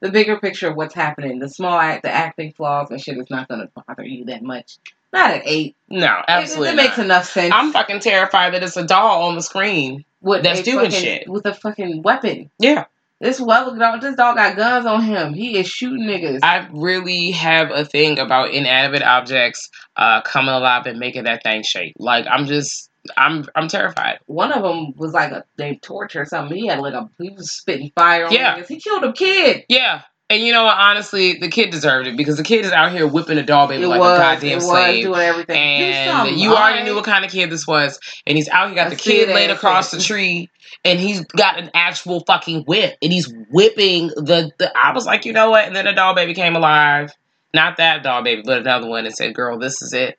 [0.00, 1.38] The bigger picture of what's happening.
[1.38, 4.76] The small act, the acting flaws and shit is not gonna bother you that much.
[5.10, 5.74] Not at eight.
[5.88, 6.68] No, absolutely.
[6.74, 7.06] It, makes not.
[7.06, 7.52] enough sense.
[7.54, 10.04] I'm fucking terrified that it's a doll on the screen.
[10.20, 11.28] with that's doing fucking- shit.
[11.28, 12.50] with a fucking weapon.
[12.58, 12.84] Yeah.
[13.20, 15.32] This well dog, this dog got guns on him.
[15.32, 16.40] He is shooting niggas.
[16.42, 21.62] I really have a thing about inanimate objects uh, coming alive and making that thing
[21.62, 21.94] shake.
[21.98, 24.18] Like I'm just, I'm, I'm terrified.
[24.26, 26.58] One of them was like a they torture or something.
[26.58, 28.58] He had like a he was spitting fire on Yeah.
[28.58, 28.68] niggas.
[28.68, 29.64] He killed a kid.
[29.70, 30.76] Yeah, and you know what?
[30.76, 33.84] Honestly, the kid deserved it because the kid is out here whipping a doll baby
[33.84, 35.04] It like was a goddamn it was slave.
[35.04, 35.56] doing everything.
[35.56, 38.86] And you already knew what kind of kid this was, and he's out here got
[38.88, 40.48] I the kid laid across the tree,
[40.84, 44.50] and he's got an actual fucking whip, and he's whipping the.
[44.58, 45.64] the I was like, you know what?
[45.66, 47.12] And then the doll baby came alive.
[47.54, 50.18] Not that doll baby, but another one, and said, "Girl, this is it.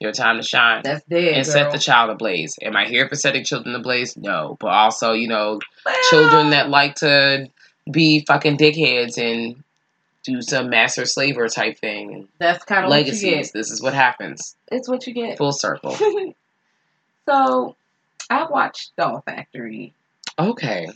[0.00, 1.34] Your time to shine." That's dead.
[1.34, 1.52] and girl.
[1.52, 2.54] set the child ablaze.
[2.60, 4.16] Am I here for setting children ablaze?
[4.16, 7.48] No, but also, you know, Well, children that like to
[7.90, 9.62] be fucking dickheads and
[10.22, 13.22] do some master slaver type thing That's kind of what you legacies.
[13.22, 13.52] get.
[13.52, 14.56] This is what happens.
[14.72, 15.36] It's what you get.
[15.38, 15.94] Full circle.
[17.28, 17.76] so,
[18.30, 19.92] I watched Doll Factory,
[20.38, 20.86] Okay.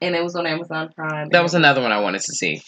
[0.00, 1.28] and it was on Amazon Prime.
[1.30, 2.62] That was another one I wanted to see.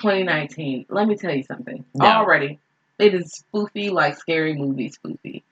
[0.00, 0.86] 2019.
[0.88, 1.84] Let me tell you something.
[1.94, 2.04] No.
[2.06, 2.58] Already,
[2.98, 5.42] it is spoofy like scary movie spoofy.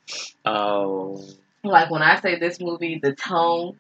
[0.45, 1.25] Oh.
[1.63, 3.79] Like when I say this movie, the tone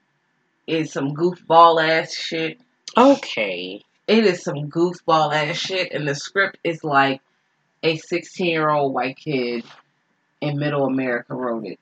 [0.66, 2.60] is some goofball ass shit.
[2.96, 3.82] Okay.
[4.06, 7.20] It is some goofball ass shit, and the script is like
[7.82, 9.64] a 16 year old white kid
[10.40, 11.78] in Middle America wrote it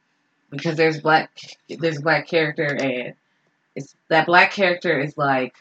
[0.51, 1.31] because there's black
[1.69, 3.15] there's a black character and
[3.75, 5.55] it's that black character is like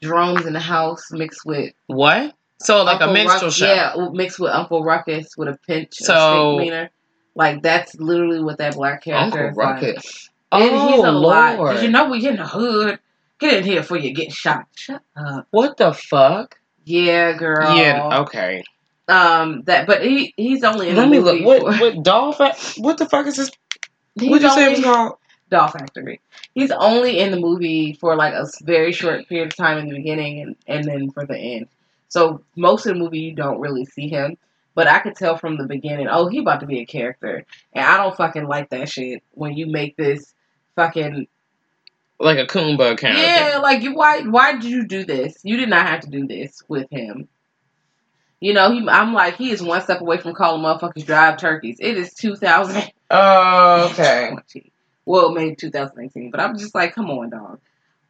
[0.00, 2.34] drones in the house mixed with What?
[2.60, 3.66] So like Uncle a minstrel Ruck- show.
[3.74, 6.90] Yeah, mixed with Uncle Ruckus with a pinch So- of steak.
[7.34, 10.04] Like that's literally what that black character Uncle is like.
[10.52, 10.68] Ruckus.
[10.70, 11.56] And Oh, he's a lot.
[11.58, 11.74] Lord.
[11.74, 12.98] Did you know we in the hood?
[13.38, 14.66] Get in here before you get shot.
[14.74, 15.46] Shut up.
[15.50, 16.58] What the fuck?
[16.84, 17.76] Yeah, girl.
[17.76, 18.64] Yeah, okay.
[19.08, 21.62] Um, that, but he he's only in Let the me movie look.
[21.64, 23.50] What for- what doll fa- what the fuck is this?
[24.16, 25.18] What'd you say it was called?
[25.50, 26.20] Doll Factory.
[26.54, 29.94] He's only in the movie for like a very short period of time in the
[29.96, 31.68] beginning and, and then for the end.
[32.08, 34.36] So most of the movie you don't really see him.
[34.74, 37.44] But I could tell from the beginning, oh, he about to be a character.
[37.72, 40.34] And I don't fucking like that shit when you make this
[40.78, 41.26] fucking
[42.20, 43.20] Like a Kumba character.
[43.22, 45.38] Yeah, like you why why did you do this?
[45.42, 47.28] You did not have to do this with him.
[48.40, 51.78] You know, he I'm like, he is one step away from calling motherfuckers drive turkeys.
[51.80, 54.36] It is two thousand Oh, okay.
[55.06, 57.58] well, maybe 2018, but I'm just like, come on, dog.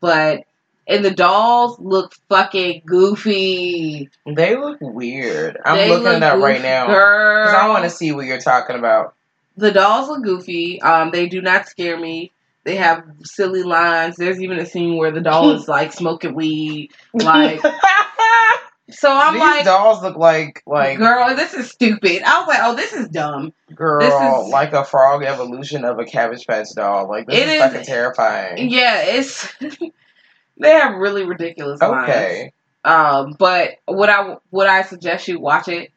[0.00, 0.44] But
[0.88, 4.10] and the dolls look fucking goofy.
[4.26, 5.56] They look weird.
[5.64, 6.86] I'm They looking at that right now.
[6.86, 9.14] Because I want to see what you're talking about.
[9.56, 10.80] The dolls look goofy.
[10.82, 12.32] Um, they do not scare me.
[12.68, 14.16] They have silly lines.
[14.16, 16.90] There's even a scene where the doll is like smoking weed.
[17.14, 17.62] Like,
[18.90, 22.22] so I'm These like, dolls look like like girl, this is stupid.
[22.24, 23.54] I was like, oh, this is dumb.
[23.74, 24.12] girl, this
[24.46, 27.08] is- like a frog evolution of a Cabbage Patch doll.
[27.08, 28.68] Like this It is, is- fucking terrifying.
[28.68, 29.50] Yeah, it's
[30.58, 32.02] they have really ridiculous lines.
[32.10, 32.52] Okay.
[32.84, 35.90] Um, but would I would I suggest you watch it?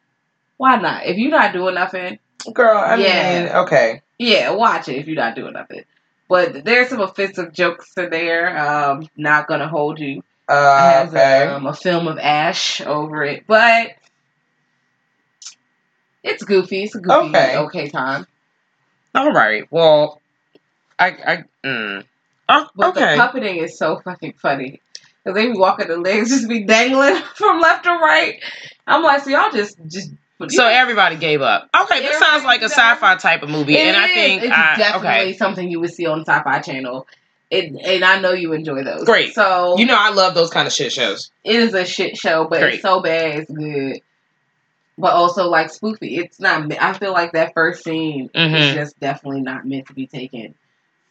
[0.56, 1.04] Why not?
[1.04, 2.18] If you're not doing nothing,
[2.54, 3.42] Girl, I Yeah.
[3.44, 4.00] mean, okay.
[4.18, 5.82] yeah, watch it if you're not doing nothing.
[6.32, 8.56] But there's some offensive jokes in there.
[8.56, 10.22] Um, not gonna hold you.
[10.48, 11.42] Uh, has okay.
[11.44, 13.90] um, a film of Ash over it, but
[16.22, 16.84] it's goofy.
[16.84, 17.56] It's a goofy, Okay.
[17.58, 18.26] okay, time.
[19.14, 19.64] All right.
[19.70, 20.22] Well,
[20.98, 22.04] I I mm.
[22.48, 23.14] Oh, But okay.
[23.14, 24.80] the puppeting is so fucking funny.
[25.24, 28.42] Cause they be walking the legs just be dangling from left to right.
[28.86, 30.10] I'm like, so y'all just just.
[30.48, 31.68] So everybody gave up.
[31.82, 34.74] Okay, this sounds like a sci-fi type of movie, It and I think it's I,
[34.76, 35.32] definitely okay.
[35.36, 37.06] something you would see on Sci-Fi Channel.
[37.50, 39.04] It, and I know you enjoy those.
[39.04, 39.34] Great.
[39.34, 41.30] So You know, I love those kind of shit shows.
[41.44, 42.74] it is a shit show, but Great.
[42.74, 44.00] it's so bad it's good.
[44.98, 46.18] But also like spoofy.
[46.18, 46.70] It's not.
[46.80, 48.74] I feel like that first scene is Mhm.
[48.74, 50.54] just definitely not meant to be taken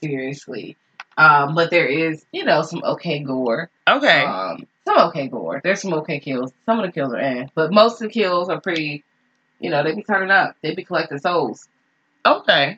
[0.04, 0.78] seriously.
[1.18, 3.70] Um, but there is, you know, some okay gore.
[3.88, 4.24] Okay.
[4.24, 5.62] Um, some okay gore.
[5.64, 6.52] There's some okay kills.
[6.66, 9.04] Some of the kills are eh, but most of the kills are pretty.
[9.62, 10.56] You know, they be turning up.
[10.62, 11.68] They be collecting souls.
[12.26, 12.78] Okay.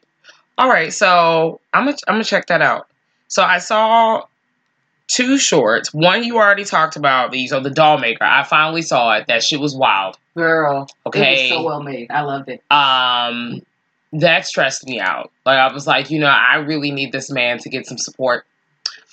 [0.57, 0.93] All right.
[0.93, 2.87] So I'm gonna I'm gonna check that out.
[3.27, 4.23] So I saw
[5.07, 5.93] two shorts.
[5.93, 7.31] One you already talked about.
[7.31, 8.23] These so the doll maker.
[8.23, 9.27] I finally saw it.
[9.27, 10.17] That shit was wild.
[10.35, 11.31] Girl, it Okay.
[11.43, 12.11] was so well made.
[12.11, 12.61] I loved it.
[12.71, 13.61] Um,
[14.13, 15.31] that stressed me out.
[15.45, 18.45] Like I was like, you know, I really need this man to get some support.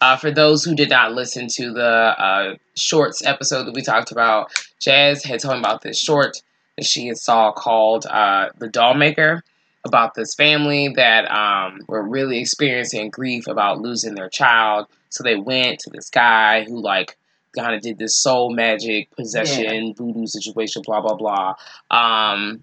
[0.03, 4.11] Uh, for those who did not listen to the uh, shorts episode that we talked
[4.11, 6.43] about, Jazz had told me about this short
[6.85, 9.43] she had saw called uh, "The Doll Maker,"
[9.85, 14.87] about this family that um, were really experiencing grief about losing their child.
[15.09, 17.17] So they went to this guy who like
[17.57, 21.55] kind of did this soul magic possession voodoo situation, blah blah blah.
[21.91, 22.63] Um,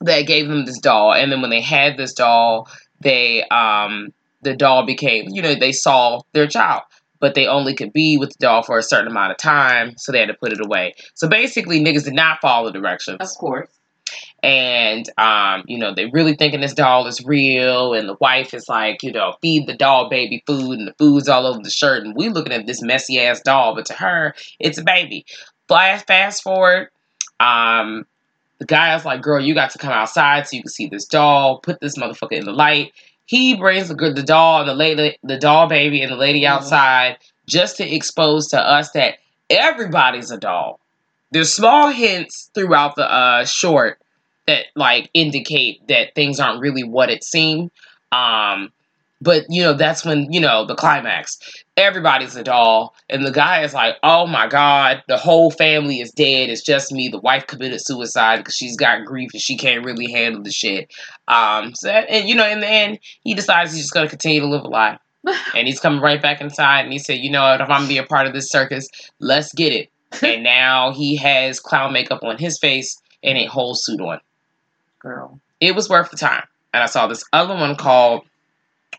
[0.00, 2.68] that gave them this doll, and then when they had this doll,
[3.00, 6.82] they um the doll became you know they saw their child
[7.24, 10.12] but they only could be with the doll for a certain amount of time, so
[10.12, 10.92] they had to put it away.
[11.14, 13.16] So basically, niggas did not follow the directions.
[13.18, 13.70] Of course.
[14.42, 18.68] And, um, you know, they really thinking this doll is real, and the wife is
[18.68, 22.04] like, you know, feed the doll baby food, and the food's all over the shirt,
[22.04, 25.24] and we looking at this messy ass doll, but to her, it's a baby.
[25.66, 26.88] Flash, fast forward,
[27.40, 28.04] um,
[28.58, 31.60] the guy's like, girl, you got to come outside so you can see this doll,
[31.60, 32.92] put this motherfucker in the light.
[33.26, 36.48] He brings the, the doll and the lady, the doll baby and the lady Mhm.
[36.48, 39.18] outside just to expose to us that
[39.50, 40.80] everybody's a doll.
[41.30, 43.98] There's small hints throughout the uh, short
[44.46, 47.70] that like indicate that things aren't really what it seemed.
[48.12, 48.72] Um,
[49.24, 51.38] but you know that's when you know the climax.
[51.76, 56.12] Everybody's a doll, and the guy is like, "Oh my god, the whole family is
[56.12, 56.50] dead.
[56.50, 57.08] It's just me.
[57.08, 60.92] The wife committed suicide because she's got grief and she can't really handle the shit."
[61.26, 64.40] Um, so that, and you know, in the end, he decides he's just gonna continue
[64.40, 64.98] to live a lie,
[65.54, 67.60] and he's coming right back inside, and he said, "You know what?
[67.60, 68.86] If I'm gonna be a part of this circus,
[69.18, 69.90] let's get it."
[70.22, 74.20] and now he has clown makeup on his face and a whole suit on.
[75.00, 75.40] Girl.
[75.60, 76.44] It was worth the time.
[76.72, 78.24] And I saw this other one called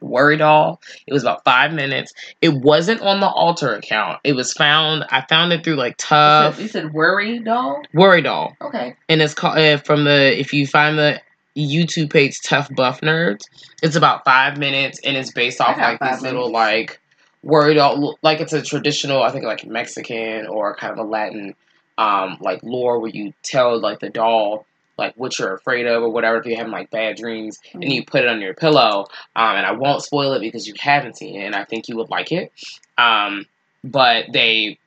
[0.01, 0.81] Worry Doll.
[1.07, 2.13] It was about five minutes.
[2.41, 4.19] It wasn't on the Alter account.
[4.23, 5.05] It was found.
[5.09, 7.81] I found it through like You Tough said, you said worry doll?
[7.93, 8.95] Worry Doll, Okay.
[9.09, 10.39] and it's called uh, from the.
[10.39, 11.21] If you find the
[11.57, 13.41] YouTube page Tough Buff Nerds,
[13.81, 16.99] it's about five minutes, and it's based off like these five little like
[17.43, 21.53] Worry Doll, like it's a traditional, I think like Mexican or kind of a Latin,
[21.97, 24.65] um, like lore where you tell like the doll
[24.97, 28.03] like what you're afraid of or whatever if you're having like bad dreams and you
[28.05, 29.05] put it on your pillow
[29.35, 31.95] um, and i won't spoil it because you haven't seen it and i think you
[31.97, 32.51] would like it
[32.97, 33.45] um,
[33.83, 34.77] but they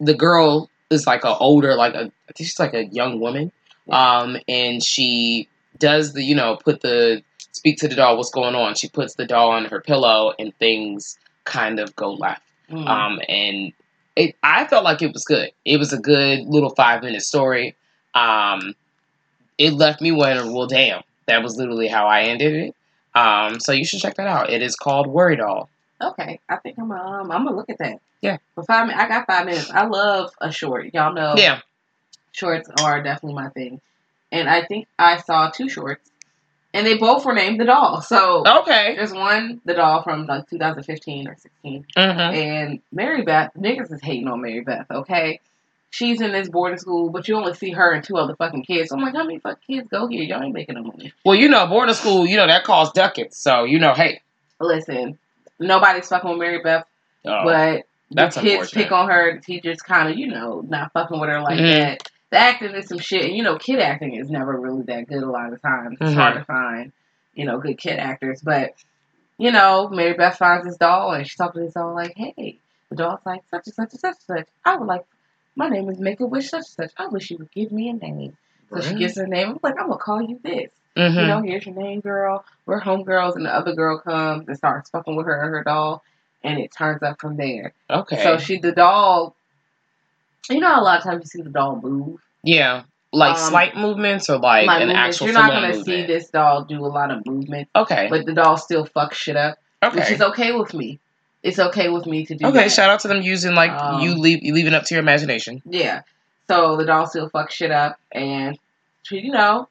[0.00, 3.50] the girl is like a older like a i think she's like a young woman
[3.90, 8.54] um, and she does the you know put the speak to the doll what's going
[8.54, 12.88] on she puts the doll on her pillow and things kind of go left Mm.
[12.88, 13.72] um, and
[14.16, 15.50] it, I felt like it was good.
[15.66, 17.76] It was a good little five minute story.
[18.14, 18.74] Um,
[19.58, 22.74] it left me wondering, well, damn, that was literally how I ended it.
[23.18, 24.50] Um, so you should check that out.
[24.50, 25.68] It is called Worry Doll.
[26.02, 28.00] Okay, I think I'm um I'm gonna look at that.
[28.20, 28.38] Yeah.
[28.54, 29.70] For five I got five minutes.
[29.70, 30.92] I love a short.
[30.92, 31.34] Y'all know.
[31.36, 31.60] Yeah.
[32.32, 33.80] Shorts are definitely my thing,
[34.32, 36.10] and I think I saw two shorts,
[36.72, 38.00] and they both were named the doll.
[38.02, 38.96] So Okay.
[38.96, 42.34] there's one the doll from like 2015 or 16, Mm-hmm.
[42.34, 44.86] and Mary Beth niggas is hating on Mary Beth.
[44.90, 45.40] Okay.
[45.94, 48.88] She's in this boarding school, but you only see her and two other fucking kids.
[48.90, 50.24] So I'm like, how many fucking kids go here?
[50.24, 51.12] Y'all ain't making no money.
[51.24, 53.38] Well, you know, boarding school, you know, that costs ducats.
[53.38, 54.20] So, you know, hey.
[54.60, 55.16] Listen,
[55.60, 56.84] nobody's fucking with Mary Beth.
[57.24, 59.36] Oh, but the kids pick on her.
[59.36, 61.70] The teachers kind of, you know, not fucking with her like Mhm.
[61.76, 62.10] that.
[62.30, 65.22] The acting is some shit, and you know, kid acting is never really that good
[65.22, 65.98] a lot of times.
[66.00, 66.14] It's Mhm.
[66.16, 66.90] hard to find,
[67.34, 68.42] you know, good kid actors.
[68.42, 68.74] But
[69.38, 72.58] you know, Mary Beth finds this doll, and she talks to this doll like, "Hey,"
[72.90, 74.48] the doll's like, "Such and such and such and such.
[74.64, 75.04] I would like,
[75.56, 76.92] my name is Make a Wish such and such.
[76.98, 78.36] I wish you would give me a name."
[78.70, 79.50] So she gives her name.
[79.50, 81.14] I'm like, "I'm gonna call you this." Mhm.
[81.20, 82.44] you know, here's your name, girl.
[82.66, 86.02] We're homegirls, and the other girl comes and starts fucking with her and her doll,
[86.44, 87.72] and it turns up from there.
[87.90, 88.22] Okay.
[88.22, 89.34] So she, the doll,
[90.48, 92.20] you know, a lot of times you see the doll move.
[92.42, 92.82] yeah.
[93.12, 95.16] Like Um, slight movements or like Like an movements.
[95.16, 95.84] actual You're not gonna movement?
[95.86, 98.08] see this doll do a lot of movement, Okay.
[98.10, 100.00] but the doll still fucks shit up, Okay.
[100.00, 100.98] which is okay with me.
[101.44, 102.72] It's okay with me to do Okay, that.
[102.72, 105.62] shout out to them using like Um, you leave you leaving up to your imagination.
[105.66, 106.00] Yeah.
[106.50, 108.58] So the doll still fucks shit up, and
[109.10, 109.68] you know,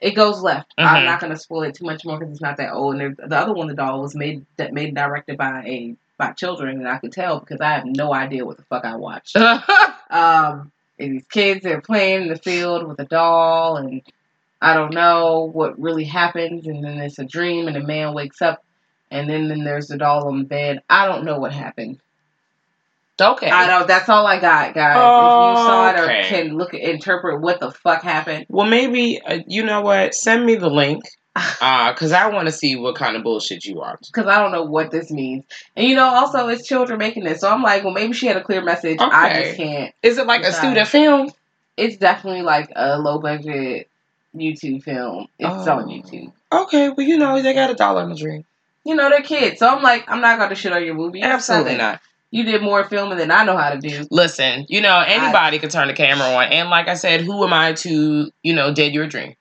[0.00, 0.72] it goes left.
[0.78, 1.04] I'm Mhm.
[1.04, 2.96] not gonna spoil it too much more because it's not that old.
[2.96, 6.78] And the other one, the doll was made that made directed by a by children,
[6.78, 9.36] and I could tell because I have no idea what the fuck I watched.
[10.10, 14.02] um, and these kids they're playing in the field with a doll, and
[14.62, 18.40] I don't know what really happens, and then it's a dream, and the man wakes
[18.40, 18.62] up,
[19.12, 20.82] and then, then there's the doll on the bed.
[20.90, 21.98] I don't know what happened.
[23.20, 23.50] okay.
[23.50, 23.86] I don't.
[23.86, 24.96] That's all I got, guys.
[25.18, 26.28] if you saw it or Okay.
[26.28, 30.14] can look interpret what the fuck happened, Well, maybe uh, you know what?
[30.14, 31.04] Send me the link,
[31.36, 33.98] uh, cause I want to see what kind of bullshit you are.
[34.04, 35.44] because I don't know what this means.
[35.76, 38.36] And you know, also it's children making this, so I'm like, well, maybe she had
[38.36, 38.98] a clear message.
[39.00, 39.94] I just can't.
[40.02, 40.58] Is it like a Decide.
[40.66, 41.30] student film?
[41.76, 43.88] It's definitely like a low budget
[44.34, 45.28] YouTube film.
[45.38, 45.78] It's Oh.
[45.78, 46.32] on YouTube.
[46.50, 48.44] Okay, well, you know they got a dollar in the dream.
[48.84, 51.22] You know, they're kids, so I'm like, I'm not going to shit on your movie.
[51.22, 52.00] Absolutely not.
[52.32, 54.06] You did more filming than I know how to do.
[54.10, 57.52] Listen, you know anybody can turn the camera on, and like I said, who am
[57.52, 59.34] I to you know dead your dream?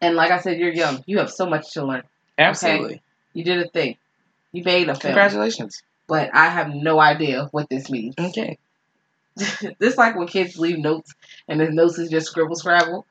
[0.00, 1.02] And like I said, you're young.
[1.06, 2.02] You have so much to learn.
[2.36, 3.02] Absolutely.
[3.32, 3.96] You did a thing.
[4.52, 5.12] You made a film.
[5.12, 5.82] Congratulations.
[6.06, 8.14] But I have no idea what this means.
[8.18, 8.58] Okay.
[9.78, 11.14] this like when kids leave notes
[11.46, 13.06] and the notes is just scribble scrabble,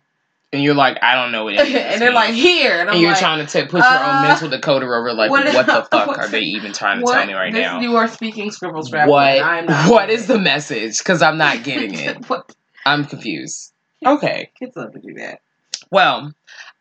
[0.54, 1.76] And you're like, I don't know what it is.
[1.76, 4.16] and they're like here, and I'm and you're like, trying to t- put your uh,
[4.22, 7.04] own mental decoder over, like, what- what, the fuck what- are they even trying to
[7.04, 7.16] what?
[7.18, 7.82] tell me right this, now?
[7.82, 9.12] You are speaking scribble scrabble.
[9.12, 9.70] What?
[9.90, 11.00] What is the message?
[11.00, 12.18] Because I'm not getting it.
[12.86, 13.74] I'm confused.
[14.06, 14.50] Okay.
[14.58, 15.42] Kids love to do that.
[15.92, 16.34] Well,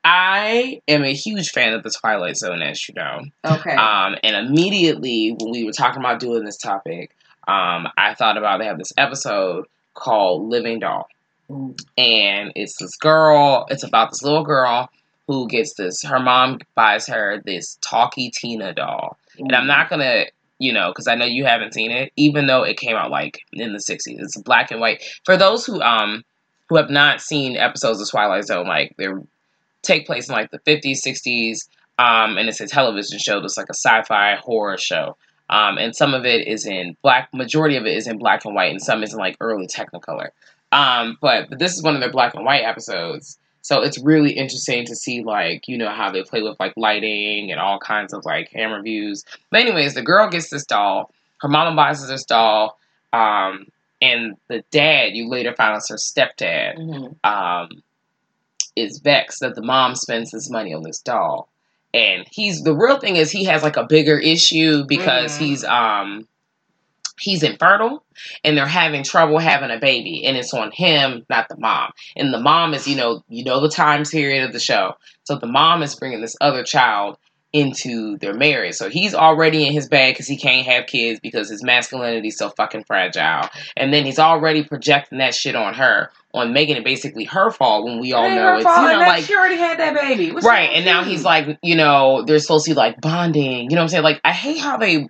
[0.05, 3.23] I am a huge fan of the Twilight Zone, as you know.
[3.45, 3.75] Okay.
[3.75, 7.11] Um, and immediately when we were talking about doing this topic,
[7.49, 11.09] um, I thought about they have this episode called Living Doll.
[11.49, 14.91] And it's this girl, it's about this little girl
[15.27, 19.19] who gets this, her mom buys her this Talky Tina doll.
[19.39, 20.27] And I'm not gonna,
[20.59, 23.41] you know, because I know you haven't seen it, even though it came out like
[23.53, 24.21] in the 60s.
[24.21, 25.03] It's black and white.
[25.25, 26.25] For those who um
[26.69, 29.09] who have not seen episodes of Twilight Zone, like they
[29.83, 31.59] take place in like the 50s, 60s,
[31.99, 35.17] um, and it's a television show that's like a sci-fi horror show.
[35.49, 38.55] Um, and some of it is in black, majority of it is in black and
[38.55, 40.31] white, and some is in like early Technicolor.
[40.77, 43.39] Um, but, but this is one of their black and white episodes.
[43.63, 47.51] So it's really interesting to see like, you know, how they play with like lighting
[47.51, 49.25] and all kinds of like camera views.
[49.51, 51.11] But anyways, the girl gets this doll.
[51.41, 52.79] Her mama buys this doll.
[53.13, 53.67] Um,
[54.03, 57.17] and the dad, you later find out, is her stepdad Mhm.
[57.25, 57.83] um,
[58.77, 61.49] is vexed that the mom spends this money on this doll.
[61.95, 65.39] And he's the real thing is he has like a bigger issue because Mhm.
[65.41, 66.29] he's um
[67.21, 68.05] he's infertile
[68.45, 71.91] and they're having trouble having a baby and it's on him not the mom.
[72.17, 74.95] And the mom is you know you know the time period of the show.
[75.25, 77.19] So the mom is bringing this other child
[77.53, 78.75] into their marriage.
[78.75, 82.37] So he's already in his bag because he can't have kids because his masculinity is
[82.37, 83.49] so fucking fragile.
[83.77, 87.85] And then he's already projecting that shit on her on making it basically her fault
[87.85, 90.33] when we all know it's fault, you know like she already had that baby.
[90.33, 93.71] What's right and now he's like you know they're supposed to be like bonding.
[93.71, 94.05] You know what i'm saying?
[94.05, 95.09] Like i hate how they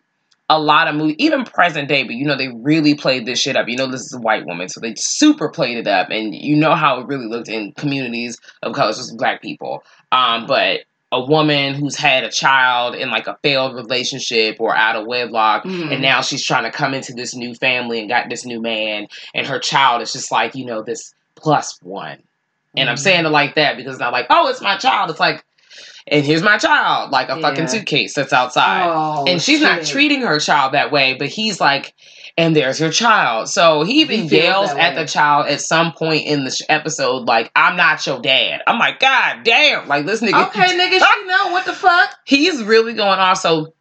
[0.49, 3.57] a lot of movies even present day but you know they really played this shit
[3.57, 6.35] up you know this is a white woman so they super played it up and
[6.35, 9.83] you know how it really looked in communities of color just black people
[10.13, 10.81] um but
[11.13, 15.65] a woman who's had a child in like a failed relationship or out of wedlock
[15.65, 15.93] Mhm.
[15.93, 19.09] and now she's trying to come into this new family and got this new man
[19.35, 22.19] and her child is just like you know this plus one
[22.77, 23.01] and I'm Mhm.
[23.01, 25.09] saying it like that because it's not like, oh, it's my child.
[25.09, 25.43] It's like,
[26.09, 28.89] and here's my child, like a fucking suitcase that's outside.
[28.89, 31.95] Oh, and she's not treating her child that way, but he's like,
[32.39, 33.49] and there's your child.
[33.49, 37.27] So he even He yells at the child at some point in the sh- episode,
[37.27, 38.61] like, I'm not your dad.
[38.67, 39.89] I'm like, God damn.
[39.89, 40.47] Like, this nigga.
[40.49, 42.15] Okay, nigga, she know what the fuck.
[42.27, 43.39] he's really going off.
[43.39, 43.73] So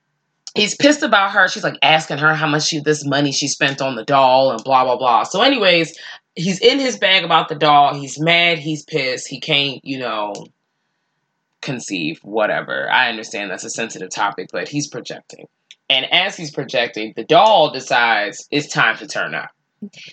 [0.56, 1.48] he's pissed about her.
[1.48, 4.64] She's like asking her how much she this money she spent on the doll and
[4.64, 5.24] blah blah blah.
[5.24, 5.96] So, anyways,
[6.36, 7.94] he's in his bag about the doll.
[7.94, 8.58] He's mad.
[8.58, 9.28] He's pissed.
[9.28, 10.34] He can't, you know,
[11.66, 12.20] conceive.
[12.24, 12.90] Whatever.
[12.90, 15.48] I understand that's a sensitive topic, but he's projecting.
[15.90, 19.50] And as he's projecting, the doll decides it's time to turn up.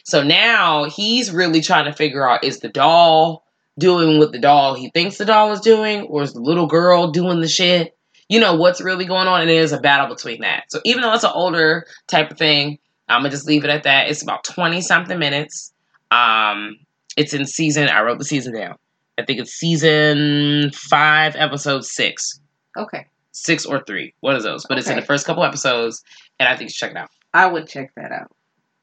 [0.05, 3.45] So now he's really trying to figure out is the doll
[3.79, 7.11] doing what the doll he thinks the doll is doing, or is the little girl
[7.11, 7.97] doing the shit?
[8.29, 10.65] You know what's really going on, and is a battle between that.
[10.69, 12.79] So even though it's an older type of thing,
[13.09, 14.09] I'm gonna just leave it at that.
[14.09, 15.73] It's about twenty something minutes.
[16.11, 16.77] Um,
[17.17, 17.89] it's in season.
[17.89, 18.77] I wrote the season down.
[19.23, 22.41] I think it's season five, episode six,
[22.77, 24.15] Okay, six or three.
[24.21, 26.03] One of those, but it's in the first couple episodes,
[26.41, 27.11] and I think you should check it out.
[27.33, 28.33] I would check that out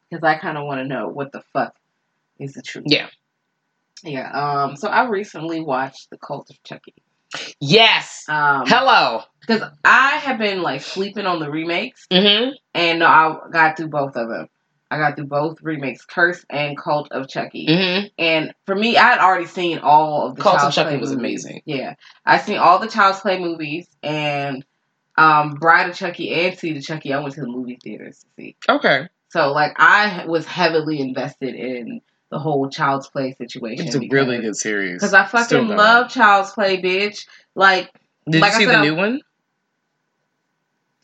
[0.10, 1.76] because I kind of want to know what the fuck
[2.40, 2.86] is the truth.
[2.88, 3.08] Yeah.
[4.02, 4.32] Yeah.
[4.32, 4.78] Um.
[4.78, 6.94] So I recently watched The Cult of Chucky.
[7.60, 8.24] Yes.
[8.30, 8.64] Um.
[8.66, 9.24] Hello.
[9.42, 12.52] Because I have been like sleeping on the remakes, Mm-hmm.
[12.76, 14.48] and no, I got through both of them.
[14.92, 17.68] I got through both remakes, Curse and Cult of Chucky.
[17.68, 18.08] Mm-hmm.
[18.18, 20.98] And for me, I had already seen all of the Cult of Child's Chucky Play
[20.98, 21.46] was movies.
[21.46, 21.62] amazing.
[21.66, 21.94] Yeah,
[22.26, 24.66] I seen all the Child's Play movies and
[25.18, 27.14] um, Bride of Chucky and Seed of Chucky.
[27.14, 28.56] I went to the movie theaters to see.
[28.68, 29.08] Okay.
[29.30, 33.86] So like I was heavily invested in the whole Child's Play situation.
[33.88, 34.94] It's a because- really good series.
[34.96, 37.28] Because I fucking love Child's Play, bitch.
[37.54, 37.92] Like
[38.28, 39.22] Did like you I see said, the I'm- new one?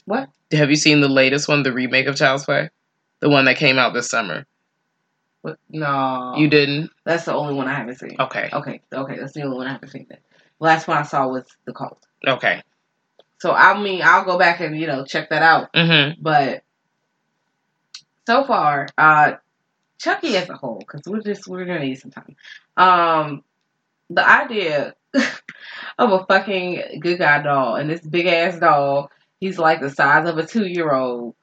[0.05, 0.29] what?
[0.51, 2.69] Have you seen the latest one, the remake of Child's Play?
[3.19, 4.45] The one that came out this summer.
[5.41, 5.59] What?
[5.69, 6.89] No, You didn't?
[7.03, 8.15] That's the only one I haven't seen.
[8.19, 8.49] Okay.
[8.51, 10.07] Okay, okay, that's the only one I haven't seen.
[10.09, 10.17] The
[10.59, 12.05] last one I saw was The Cult.
[12.27, 12.61] Okay.
[13.37, 15.71] So I mean, I'll go back and you know check that out.
[15.73, 16.21] Mm-hmm.
[16.21, 16.63] But
[18.25, 19.33] so far, uh,
[19.99, 22.35] Chucky as a whole, because we're just we're gonna need some time.
[22.75, 23.43] Um,
[24.09, 24.95] the idea
[25.99, 30.27] of a fucking good guy doll and this big ass doll, he's like the size
[30.27, 31.35] of a two year old.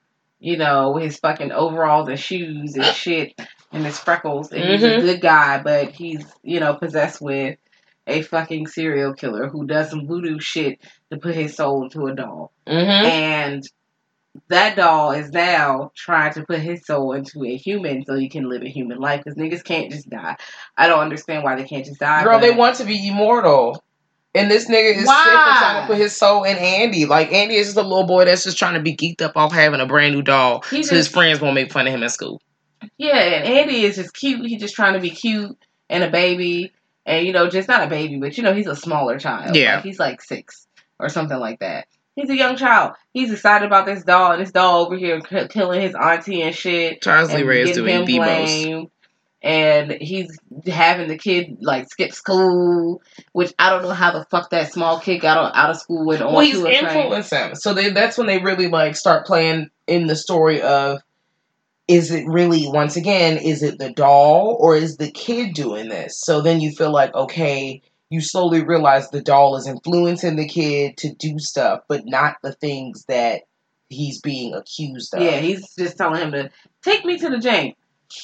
[0.44, 3.32] You know, with his fucking overalls and shoes and shit
[3.72, 5.00] and his freckles, and he's a Mhm.
[5.00, 7.56] good guy, but he's you know possessed with
[8.08, 10.80] a fucking serial killer who does some voodoo shit
[11.12, 13.06] to put his soul into a doll Mm-hmm.
[13.06, 13.62] and
[14.48, 18.48] that doll is now trying to put his soul into a human so he can
[18.48, 20.36] live a human life because niggas can't just die.
[20.76, 22.24] I don't understand why they can't just die.
[22.24, 23.84] Girl, they want to be immortal.
[24.34, 25.24] And this nigga is Why?
[25.24, 27.04] sick of trying to put his soul in Andy.
[27.04, 29.52] Like Andy is just a little boy that's just trying to be geeked up off
[29.52, 32.08] having a brand new doll, He so his friends won't make fun of him in
[32.08, 32.40] school.
[32.96, 34.44] Yeah, and Andy is just cute.
[34.46, 35.56] He's just trying to be cute
[35.90, 36.72] and a baby,
[37.04, 39.54] and you know, just not a baby, but you know, he's a smaller child.
[39.54, 39.76] Yeah.
[39.76, 40.66] like, he's like six
[40.98, 41.86] or something like that.
[42.16, 42.94] He's a young child.
[43.12, 47.02] He's excited about this doll, and this doll over here killing his auntie and shit.
[47.02, 48.28] Charles Lee Ray is doing him the most.
[48.28, 48.90] blamed.
[49.42, 54.50] And he's having the kid like skip school, which I don't know how the fuck
[54.50, 56.96] that small kid got on, out of school and on Well, he's to a train.
[56.96, 57.56] influencing.
[57.56, 61.00] So they, that's when they really like start playing in the story of
[61.88, 66.20] is it really once again is it the doll or is the kid doing this?
[66.20, 70.96] So then you feel like okay, you slowly realize the doll is influencing the kid
[70.98, 73.42] to do stuff, but not the things that
[73.88, 75.22] he's being accused of.
[75.22, 76.50] Yeah, he's just telling him to
[76.82, 77.74] take me to the jank.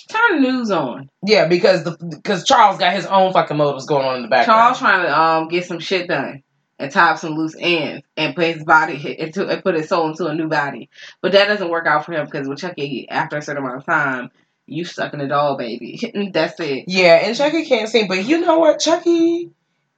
[0.09, 1.09] Turn the news on.
[1.25, 4.59] Yeah, because the because Charles got his own fucking motives going on in the background.
[4.59, 6.43] Charles trying to um get some shit done
[6.79, 10.09] and tie up some loose ends and put his body into and put his soul
[10.09, 10.89] into a new body.
[11.21, 13.87] But that doesn't work out for him because with Chucky, after a certain amount of
[13.87, 14.31] time,
[14.67, 15.99] you stuck in a doll, baby.
[16.33, 16.85] That's it.
[16.87, 18.79] Yeah, and Chucky can't sing, but you know what?
[18.79, 19.51] Chucky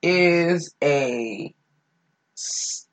[0.02, 1.54] is a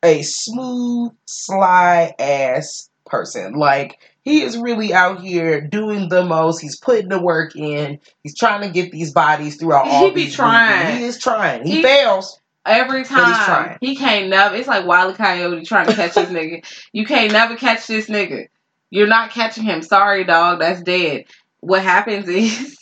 [0.04, 3.54] a smooth, sly ass person.
[3.54, 6.60] Like he is really out here doing the most.
[6.62, 8.00] He's putting the work in.
[8.24, 10.86] He's trying to get these bodies throughout He all He be trying.
[10.88, 11.00] movies.
[11.00, 11.66] He is trying.
[11.66, 12.40] He, He- fails.
[12.66, 13.78] Every time trying.
[13.80, 14.54] he can't never.
[14.56, 15.14] It's like Wile E.
[15.14, 16.66] Coyote trying to catch this nigga.
[16.92, 18.48] You can't never catch this nigga.
[18.90, 19.82] You're not catching him.
[19.82, 20.60] Sorry, dog.
[20.60, 21.24] That's dead.
[21.62, 22.78] What happens is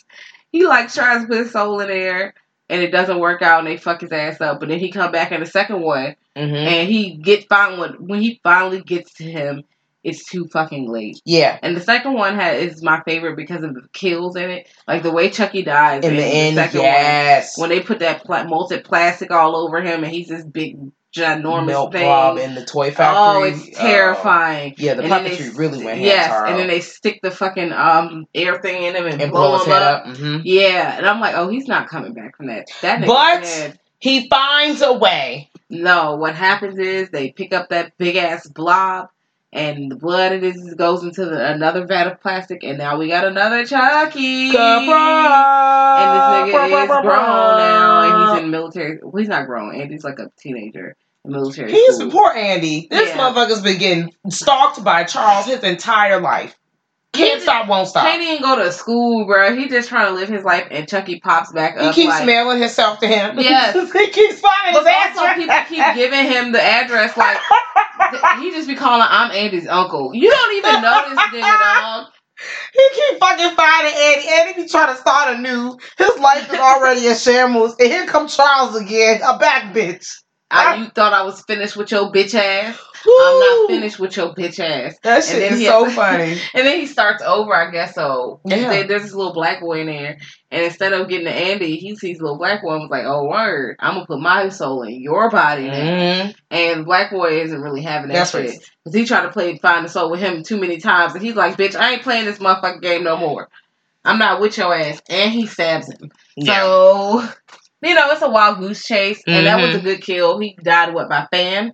[0.50, 2.34] he like tries to put his soul in there
[2.68, 4.58] and it doesn't work out and they fuck his ass up.
[4.58, 8.20] But then he come back in the second one hmm and he get finally when
[8.20, 9.62] he finally gets to him,
[10.06, 11.20] it's too fucking late.
[11.24, 11.58] Yeah.
[11.62, 15.02] And the second one has is my favorite because of the kills in it, like
[15.02, 17.58] the way Chucky dies In the end, second yes.
[17.58, 20.76] one when they put that pla- molted plastic all over him and he's this big
[21.16, 22.02] ginormous Milk thing.
[22.04, 23.16] blob in the toy factory.
[23.18, 24.74] oh, it's terrifying.
[24.76, 28.26] yeah, the And puppetry they- really went Yes, and then they stick the fucking um
[28.34, 30.06] air thing in him and, and blow blow him up.
[30.06, 30.16] up.
[30.16, 32.66] hmm Yeah, and I'm like, oh, he's not coming back from that.
[32.82, 33.78] That But- dead.
[33.98, 35.50] He finds a way.
[35.70, 39.08] No, what happens is they pick up that big ass blob,
[39.56, 43.08] and the blood it is goes into the, another vat of plastic, and now we
[43.08, 44.48] got another Chucky.
[44.48, 44.58] And this
[46.54, 48.98] nigga is grown now, and he's in military.
[49.02, 49.74] Well, he's not grown.
[49.74, 50.94] Andy's like a teenager
[51.24, 51.72] military.
[51.72, 52.10] He's school.
[52.10, 52.86] poor Andy.
[52.90, 53.16] This Yeah.
[53.16, 56.54] motherfucker's been getting stalked by Charles his entire life.
[57.16, 58.04] Can't He- stop, won't stop.
[58.04, 59.54] Can't even go to school, bro.
[59.54, 61.94] He just trying to live his life, and Chucky pops back up.
[61.94, 63.38] He keeps like, mailing himself to him.
[63.46, 63.74] Yes.
[63.74, 67.16] he keeps finding But his also, people keep giving him the address.
[67.16, 67.38] Like
[68.10, 72.06] th- he just be calling, "I'm Andy's uncle." You don't even know this nigga, dog.
[72.74, 74.28] He keep fucking finding Andy.
[74.28, 75.78] Andy be trying to start anew.
[75.96, 77.74] His life is already in shambles.
[77.80, 80.06] And here come Charles again, a back bitch.
[80.50, 82.78] I, you thought I was finished with your bitch ass?
[83.08, 84.96] I'm not finished with your bitch ass.
[85.02, 86.38] That And shit then is so funny.
[86.54, 87.94] And then he starts over, I guess.
[87.94, 88.68] So Yeah.
[88.70, 90.16] there- there's this little black boy in there,
[90.50, 93.24] and instead of getting to Andy, he sees little black boy and was like, "Oh
[93.24, 96.34] word, I'm gonna put my soul in your body." now." Mhm.
[96.50, 99.84] And black boy isn't really having that That's shit because he tried to play find
[99.84, 102.38] the soul with him too many times, and he's like, "Bitch, I ain't playing this
[102.38, 103.48] motherfucking game no more.
[104.04, 106.10] I'm not with your ass." And he stabs him.
[106.36, 106.60] Yeah.
[106.62, 107.28] So
[107.82, 110.38] you know, it's a wild goose chase, and that was a good kill.
[110.40, 111.72] He died what by fan?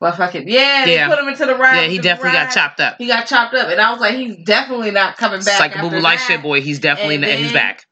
[0.00, 1.08] Well, fucking yeah, Yeah.
[1.08, 1.82] put him into the ride.
[1.82, 2.96] yeah, he definitely got chopped up.
[2.98, 5.60] He got chopped up, and I was like, he's definitely not coming back.
[5.60, 6.62] Like a boo boo like shit boy.
[6.62, 7.84] He's definitely And not, he's back.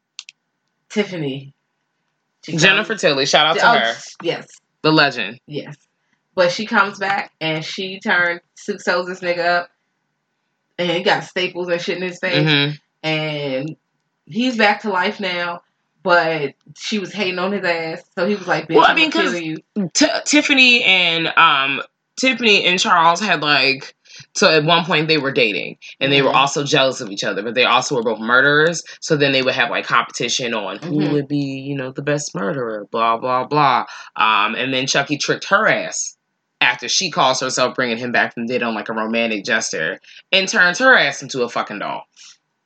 [0.89, 1.53] Tiffany,
[2.43, 3.95] Jennifer comes- Tilly, shout out to Oh, her.
[4.23, 4.47] Yes,
[4.81, 5.39] The legend.
[5.45, 5.75] yes.
[6.33, 9.69] But she comes back and she turned Sue sews this nigga up,
[10.79, 13.75] and he got staples and shit in his face, hmm and
[14.25, 15.61] he's back to life now.
[16.01, 18.95] But she was hating on his ass, so he was like, "Bitch, Well, I I'm
[18.95, 21.81] mean, gonna 'cause- kill you." T- Tiffany and um
[22.19, 23.95] Tiffany and Charles had like
[24.35, 26.35] so at one point they were dating and they were Mhm.
[26.35, 28.83] also jealous of each other, but they also were both murderers.
[28.99, 31.11] So then they would have like competition on who Mhm.
[31.13, 33.85] would be, you know, the best murderer, blah blah blah.
[34.17, 36.17] Um, and then Chucky tricked her ass
[36.61, 39.99] after she calls herself bringing him back from dead on like a romantic gesture
[40.33, 42.03] and turns her ass into a fucking doll.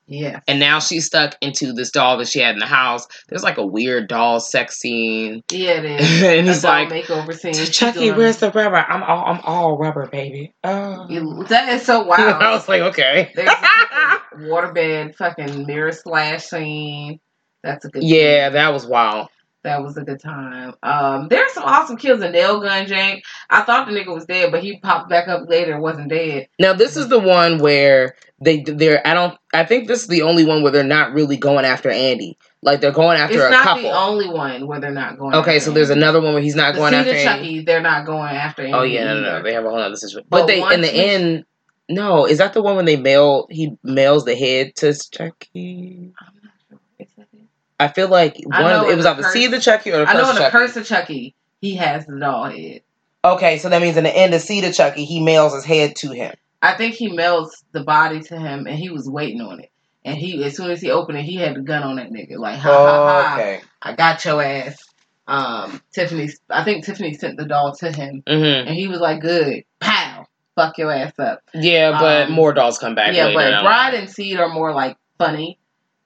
[0.06, 3.08] Yeah, And now she's stuck into this doll that she had in the house.
[3.30, 5.44] There's like a weird doll sex scene.
[5.50, 6.24] yeah, it is.
[6.24, 7.54] and A he's like, makeover scene.
[7.54, 8.76] She's Chucky, doing- where's the rubber?
[8.76, 10.54] I'm all I'm all rubber, baby.
[10.64, 11.08] Oh.
[11.10, 12.22] You- That is so wild.
[12.44, 13.32] I was like, okay.
[13.34, 17.20] There's a waterbed fucking mirror splash scene.
[17.64, 18.54] That's a good yeah, scene.
[18.56, 19.30] that was wild.
[19.64, 20.76] That was a good time.
[20.84, 23.22] Um, there's some awesome kills in Nail Gun Jank.
[23.50, 26.50] I thought the nigga was dead, but he popped back up later wasn't dead.
[26.60, 30.24] Now this is the one where they they're I don't I think this is the
[30.24, 32.38] only one where they're not really going after Andy.
[32.62, 33.84] Like they're going after it's a not couple.
[33.84, 35.34] the only one where they're not going.
[35.36, 37.24] okay, so there's another one where he's not the going after of Andy.
[37.24, 37.62] Chucky.
[37.66, 38.74] They're not going after Andy.
[38.74, 39.44] Oh yeah, no, no, no.
[39.44, 40.28] They have a whole other situation.
[40.30, 41.46] But But, they in the we- end,
[41.90, 46.12] no, is that the one when they mail he mails the head to Chucky?
[46.20, 46.80] I'm not sure.
[47.00, 47.44] Is that it?
[47.80, 49.98] I feel like one of, it in was the either curse- Seed of Chucky or
[50.00, 50.52] the I know in the Chucky.
[50.52, 52.82] Curse of Chucky, he has the doll head.
[53.26, 55.96] Okay, so that means in the end of Seed of Chucky, he mails his head
[55.98, 56.34] to him.
[56.62, 59.70] I think he melts the body to him, and he was waiting on it.
[60.06, 62.38] And he, as soon as he opened it, he had the gun on that nigga.
[62.38, 63.62] Like, ha ha ha, okay.
[63.82, 64.78] I got your ass.
[65.26, 69.22] Um, Tiffany, I think Tiffany sent the doll to him, hmm and he was like,
[69.22, 73.16] "Good, pow, fuck your ass up." Yeah, but Um, more dolls come back.
[73.16, 75.58] yeah, later but Bride and Seed are more like funny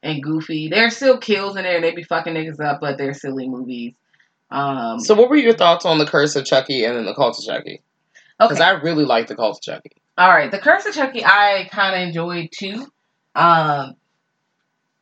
[0.03, 0.69] and goofy.
[0.69, 3.93] There's still kills in there, and they be fucking niggas up, but they're silly movies.
[4.49, 7.37] Um, So, what were your thoughts on the Curse of Chucky and then the Cult
[7.37, 7.81] of Chucky?
[8.39, 9.91] Because okay, I really like the Cult of Chucky.
[10.17, 12.85] all right, the Curse of Chucky, I kind of enjoyed too.
[13.35, 13.95] Um,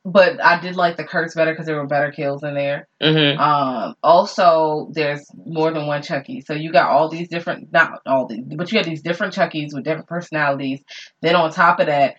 [0.04, 2.86] but I did like the Curse better because there were better kills in there.
[3.02, 3.40] Mm-hmm.
[3.40, 6.42] Um, also, there's more than one Chucky.
[6.42, 9.74] So you got all these different, not all these, but you got these different Chuckies
[9.74, 10.80] with different personalities.
[11.22, 12.16] Then on top of that,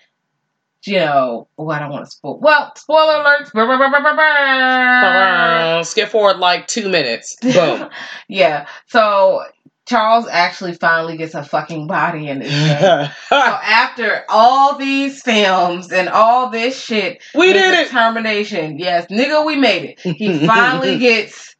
[0.86, 2.40] you know, oh, I don't want to spoil.
[2.40, 3.52] Well, spoiler alerts.
[3.52, 5.84] Brr, brr, brr.
[5.84, 7.36] Skip forward like two minutes.
[7.42, 7.90] Boom.
[8.28, 8.68] yeah.
[8.88, 9.44] So
[9.88, 13.10] Charles actually finally gets a fucking body in this game.
[13.30, 17.86] So after all these films and all this shit, we did it.
[17.86, 18.80] Determination.
[18.80, 20.00] Yes, nigga, we made it.
[20.00, 21.56] He finally gets.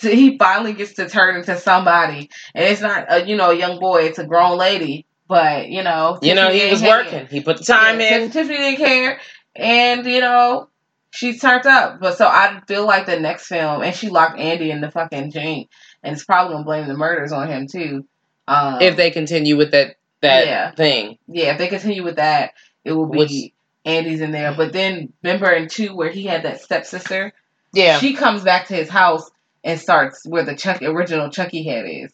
[0.00, 3.54] To, he finally gets to turn into somebody, and it's not a you know a
[3.56, 5.06] young boy; it's a grown lady.
[5.28, 7.26] But you know, You know, he was working.
[7.26, 8.30] He put the time Yeah, in.
[8.30, 9.20] Tiffany didn't care,
[9.56, 10.68] and you know,
[11.10, 11.98] she turned up.
[12.00, 15.32] But so I feel like the next film, and she locked Andy in the fucking
[15.32, 15.68] jank,
[16.02, 18.06] and it's probably gonna blame the murders on him too.
[18.48, 20.70] Um, If they continue with that that Yeah.
[20.70, 21.18] thing.
[21.26, 22.52] yeah, if they continue with that,
[22.84, 23.52] it will be Which-
[23.84, 24.52] Andy's in there.
[24.52, 27.32] But then remember in two where he had that stepsister,
[27.72, 27.98] Yeah.
[27.98, 29.28] she comes back to his house
[29.64, 32.12] and starts where the Chuck original Chucky head is,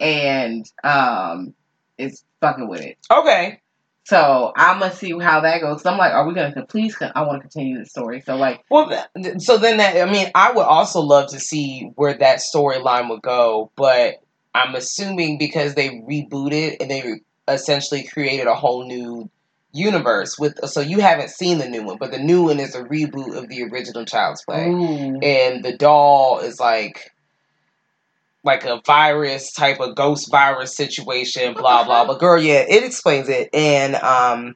[0.00, 1.54] and um,
[1.98, 2.98] is fucking with it.
[3.10, 3.60] okay.
[4.06, 5.84] So I'm gonna see how that goes.
[5.84, 6.96] i I'm like, are we gonna please?
[7.00, 8.20] I want to continue the story.
[8.20, 8.88] So like, Well,
[9.38, 13.22] so then that I mean, I would also love to see where that storyline would
[13.22, 14.22] go, but
[14.54, 19.28] I'm assuming because they rebooted and they essentially created a whole new
[19.72, 20.64] universe with.
[20.68, 23.48] So you haven't seen the new one, but the new one is a reboot of
[23.48, 27.12] the original Child's Play, ooh, and the doll is like.
[28.46, 32.06] Like a virus type of ghost virus situation, blah blah.
[32.06, 34.54] But girl, yeah, it explains it, and um,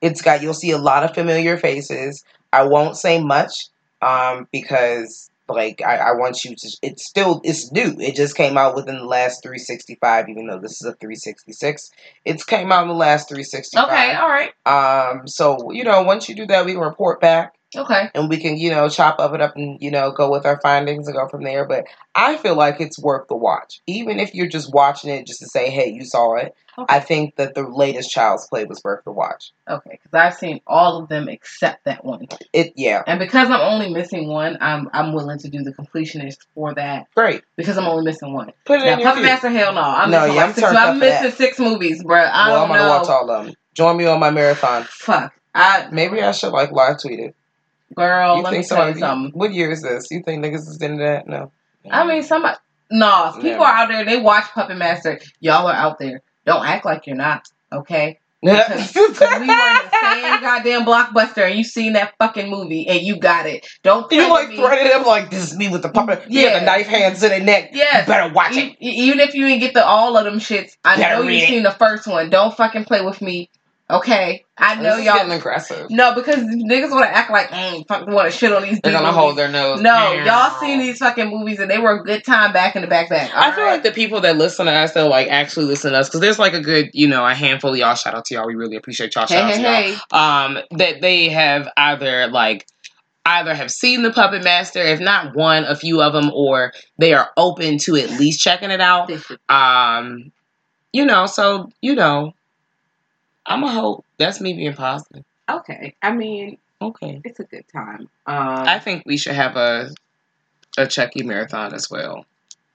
[0.00, 2.24] it's got you'll see a lot of familiar faces.
[2.52, 3.52] I won't say much
[4.00, 6.76] um, because like I, I want you to.
[6.82, 7.96] It's still it's new.
[7.98, 10.28] It just came out within the last 365.
[10.28, 11.90] Even though this is a 366,
[12.24, 13.84] it's came out in the last 365.
[13.84, 15.26] okay, all right, Um.
[15.26, 18.56] So you know, once you do that, we can report back okay, and we can
[18.56, 21.28] you know chop up it up and you know go with our findings and go
[21.28, 21.66] from there.
[21.66, 25.40] But I feel like it's worth the watch, even if you're just watching it just
[25.40, 26.54] to say, hey, you saw it.
[26.78, 26.94] Okay.
[26.96, 29.52] I think that the latest Child's Play was worth the watch.
[29.68, 29.90] okay.
[30.02, 33.90] Because I've seen all of them except that one, It yeah, and because I'm only
[33.92, 37.42] missing one, I'm I'm willing to do the completionist for that great.
[37.56, 38.52] because I'm only missing one.
[38.64, 39.22] Put it Now, in your Puppet.
[39.24, 40.72] Master, hell no, I'm No, missing yeah, like I'm six.
[40.72, 42.16] I'm missing six movies, bro.
[42.18, 43.54] I well, I'm gonna watch all of them.
[43.74, 44.84] Join me on my marathon.
[44.88, 47.36] Fuck, I Maybe I should like live tweet it.
[47.94, 48.36] Girl.
[48.36, 49.32] you let me tell you something.
[49.38, 50.10] What year is this?
[50.10, 51.26] You think niggas is into that?
[51.26, 51.52] No.
[51.90, 52.56] I mean, somebody.
[52.90, 53.62] No, people Never.
[53.64, 54.04] are out there.
[54.04, 55.18] They watch Puppet Master.
[55.40, 56.20] Y'all are out there.
[56.44, 57.46] Don't act like you're not.
[57.72, 58.18] Okay.
[58.42, 58.90] Because
[59.40, 63.16] we were in the same goddamn blockbuster, and you seen that fucking movie, and you
[63.16, 63.64] got it.
[63.84, 64.56] Don't you like me.
[64.56, 66.24] threatened him like this is me with the puppet.
[66.28, 67.70] Yeah, the knife hands to the neck.
[67.72, 68.76] Yeah, You better watch E- it.
[68.80, 71.46] even if you didn't get the all of them shits, I Better know you it.
[71.48, 72.30] seen the first one.
[72.30, 73.48] Don't fucking play with me.
[73.92, 74.44] Okay.
[74.56, 75.16] I know y'all.
[75.16, 75.90] getting aggressive.
[75.90, 78.80] No, because niggas want to act like mm, fuck, want to shit on these.
[78.80, 79.80] They're gonna hold their nose.
[79.80, 82.88] No, y'all seen these fucking movies and they were a good time back in the
[82.88, 83.30] back back.
[83.34, 86.08] I feel like the people that listen to us, they'll like actually listen to us
[86.08, 87.94] because there's like a good, you know, a handful of y'all.
[87.94, 88.46] Shout out to y'all.
[88.46, 89.26] We really appreciate y'all.
[89.26, 90.56] hey, Shout out hey, to y'all.
[90.56, 90.56] hey.
[90.56, 92.66] um, that they have either like
[93.24, 97.14] either have seen the Puppet Master, if not one, a few of them, or they
[97.14, 99.10] are open to at least checking it out.
[99.48, 100.32] Um,
[100.92, 102.34] you know, so you know,
[103.46, 104.04] I'm a hope.
[104.18, 105.24] That's me being positive.
[105.48, 108.08] Okay, I mean Okay, it's a good time.
[108.26, 109.90] Um, I think we should have a
[110.78, 112.24] a Chucky marathon as well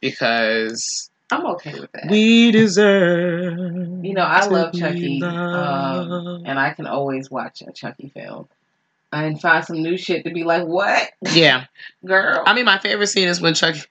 [0.01, 2.09] because I'm okay with that.
[2.09, 4.05] we deserve.
[4.05, 8.47] You know, I love Chucky, um, and I can always watch a Chucky film.
[9.11, 11.65] and find some new shit to be like, what, Yeah.
[12.05, 12.43] girl?
[12.45, 13.82] I mean, my favorite scene is when Chucky.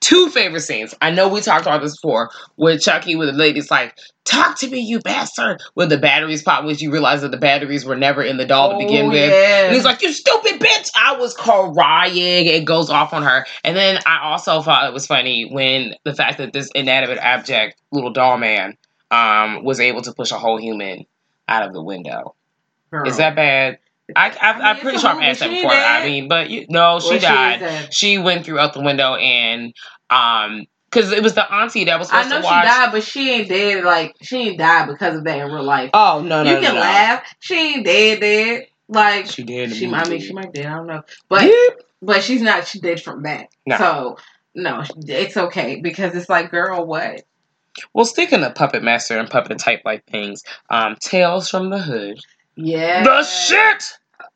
[0.00, 0.94] Two favorite scenes.
[1.02, 2.30] I know we talked about this before.
[2.56, 6.64] Where Chucky, with the lady's like, "Talk to me, you bastard!" Where the batteries pop,
[6.64, 9.30] which you realize that the batteries were never in the doll to begin Oh, with.
[9.30, 9.64] yeah.
[9.66, 12.46] And he's like, "You stupid bitch!" I was crying.
[12.46, 16.14] It goes off on her, and then I also thought it was funny when the
[16.14, 18.76] fact that this inanimate object, little doll man,
[19.10, 21.06] um, was able to push a whole human
[21.48, 22.34] out of the window.
[22.90, 23.06] Girl.
[23.08, 23.78] Is that bad?
[24.16, 25.72] I, I, I mean, I'm pretty a sure I've asked that She before.
[25.72, 27.54] I mean, but you, no, she Well, died.
[27.56, 27.94] is dead.
[27.94, 29.74] She went through out the window and
[30.10, 33.48] um, because it was the auntie that was I know she died, but she ain't
[33.48, 33.84] dead.
[33.84, 35.90] Like she ain't died because of that in real life.
[35.92, 36.80] Oh no, no, you no, can no.
[36.80, 37.22] laugh.
[37.40, 38.20] She ain't dead.
[38.20, 38.66] Dead.
[38.88, 39.64] Like She did.
[39.64, 39.86] in the she.
[39.92, 40.66] I mean, she might dead.
[40.66, 41.80] I don't know, but Yep.
[42.00, 42.66] but she's not.
[42.66, 43.48] She dead from that.
[43.66, 43.76] No.
[43.76, 44.16] So
[44.54, 47.22] no, it's okay because it's like, girl, what?
[47.92, 52.18] Well, sticking to puppet master and puppet type like things, um, Tales from the Hood.
[52.58, 53.04] Yeah.
[53.04, 53.84] The shit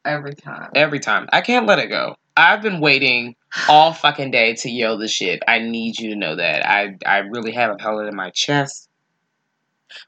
[0.04, 0.70] every time.
[0.76, 1.28] every time.
[1.32, 2.14] I can't let it go.
[2.36, 3.34] I've been waiting
[3.68, 5.42] all fucking day to yell the shit.
[5.46, 6.66] I need you to know that.
[6.66, 8.88] I I really haven't held it in my chest.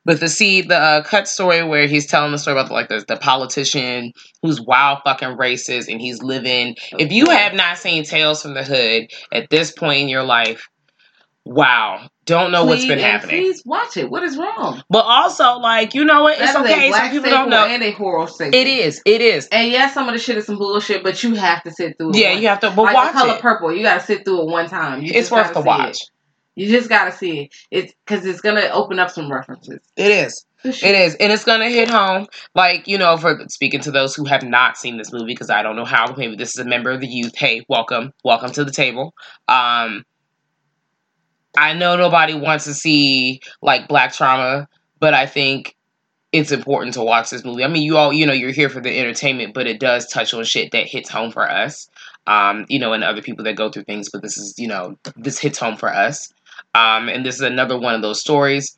[0.04, 3.04] But to see the uh, cut story where he's telling the story about like the,
[3.06, 4.12] the politician
[4.42, 6.76] who's wild fucking racist and he's living.
[6.92, 10.68] If you have not seen Tales from the Hood at this point in your life,
[11.44, 13.42] wow, don't know what's been happening.
[13.42, 14.10] Please watch it.
[14.10, 14.82] What is wrong?
[14.88, 16.92] But also, like you know what, it's That is a okay.
[16.92, 17.66] Some people don't know.
[17.66, 18.58] and a horror staple.
[18.58, 19.02] It is.
[19.04, 19.48] It is.
[19.48, 22.10] And yes, some of the shit is some bullshit, but you have to sit through
[22.10, 22.16] it.
[22.16, 22.42] Yeah, once.
[22.42, 22.70] you have to.
[22.70, 23.40] But like watch the color it.
[23.40, 25.02] purple, you got to sit through it one time.
[25.02, 26.02] You It's worth the watch.
[26.02, 26.10] It.
[26.56, 27.54] You just got to see it.
[27.70, 29.80] It's because it's gonna open up some references.
[29.96, 30.46] It is.
[30.64, 32.26] It is, and it's gonna hit home.
[32.54, 35.62] Like you know, for speaking to those who have not seen this movie, because I
[35.62, 36.14] don't know how.
[36.16, 37.36] Maybe this is a member of the youth.
[37.36, 39.14] Hey, welcome, welcome to the table.
[39.46, 40.04] Um,
[41.56, 45.76] I know nobody wants to see like black trauma, but I think
[46.32, 47.62] it's important to watch this movie.
[47.64, 50.34] I mean, you all, you know, you're here for the entertainment, but it does touch
[50.34, 51.88] on shit that hits home for us.
[52.26, 54.96] Um, you know, and other people that go through things, but this is, you know,
[55.16, 56.32] this hits home for us.
[56.74, 58.76] Um, and this is another one of those stories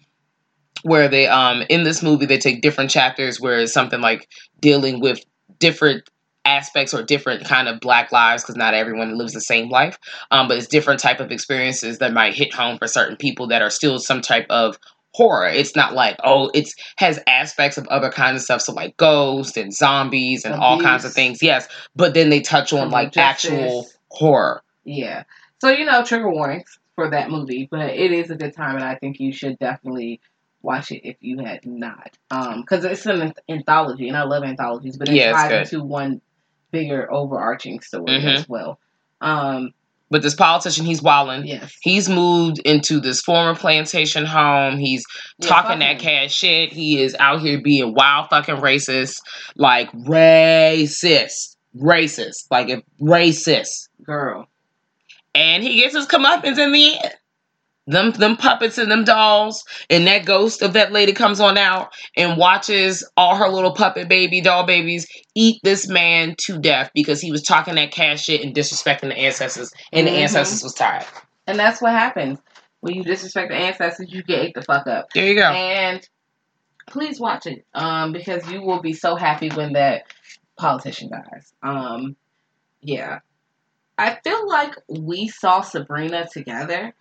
[0.82, 4.28] where they um in this movie they take different chapters where it's something like
[4.60, 5.24] dealing with
[5.58, 6.08] different
[6.46, 9.98] aspects or different kind of black lives because not everyone lives the same life
[10.30, 13.62] um but it's different type of experiences that might hit home for certain people that
[13.62, 14.78] are still some type of
[15.14, 18.96] horror it's not like oh it's has aspects of other kinds of stuff so like
[18.98, 23.12] ghosts and zombies and all kinds of things yes but then they touch on like
[23.12, 23.50] justice.
[23.50, 25.24] actual horror Yeah.
[25.60, 28.84] So you know, trigger warnings for that movie, but it is a good time, and
[28.84, 30.20] I think you should definitely
[30.62, 34.96] watch it if you had not, um, because it's an anthology, and I love anthologies,
[34.96, 36.20] but it Yeah, it's ties into one
[36.70, 38.34] bigger overarching story Mhm.
[38.38, 38.78] as well.
[39.20, 39.72] Um,
[40.10, 41.74] but this politician he's wilding yes.
[41.80, 44.78] He's moved into this former plantation home.
[44.78, 45.04] He's
[45.38, 46.72] Yeah, talking that cash shit.
[46.72, 49.20] He is out here being wild fucking racist.
[49.56, 51.56] Like racist.
[51.76, 52.46] Racist.
[52.50, 53.88] Like if racist.
[54.04, 54.48] girl.
[55.34, 57.14] And he gets his comeuppance in the end.
[57.88, 61.92] Them them puppets and them dolls and that ghost of that lady comes on out
[62.16, 65.06] and watches all her little puppet baby doll babies
[65.36, 69.16] eat this man to death because he was talking that cash shit and disrespecting the
[69.16, 70.16] ancestors and the Mhm.
[70.16, 71.04] ancestors was tired.
[71.46, 72.40] And that's what happens
[72.80, 74.12] when you disrespect the ancestors.
[74.12, 75.12] You get ate the fuck up.
[75.14, 75.52] There you go.
[75.52, 76.06] And
[76.88, 80.06] please watch it, um, because you will be so happy when that
[80.56, 81.52] politician dies.
[81.62, 82.16] Um,
[82.80, 83.20] yeah,
[83.96, 86.92] I feel like we saw Sabrina together.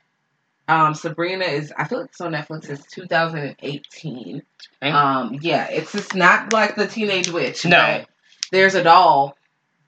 [0.68, 2.70] Um, Sabrina is, I feel like it's on Netflix.
[2.70, 4.42] It's 2018.
[4.82, 7.66] Um, yeah, it's it's not like the Teenage Witch.
[7.66, 8.04] No.
[8.52, 9.38] there's a doll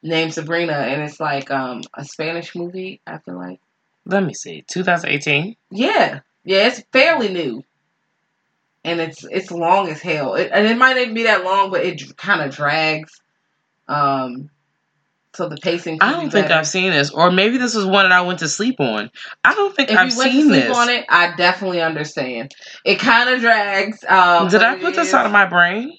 [0.03, 3.01] named Sabrina, and it's like um a Spanish movie.
[3.07, 3.59] I feel like.
[4.05, 4.63] Let me see.
[4.67, 5.55] 2018.
[5.71, 7.63] Yeah, yeah, it's fairly new,
[8.83, 10.35] and it's it's long as hell.
[10.35, 13.19] It, and it might not be that long, but it kind of drags.
[13.87, 14.49] Um,
[15.37, 15.99] so the pacing.
[16.01, 16.51] I don't be think.
[16.51, 19.09] I've seen this, or maybe this was one that I went to sleep on.
[19.45, 20.77] I don't think If I've you went seen to sleep this.
[20.77, 22.53] on it, I definitely understand.
[22.83, 24.03] It kind of drags.
[24.03, 25.97] Um, Did I put this is- out of my brain?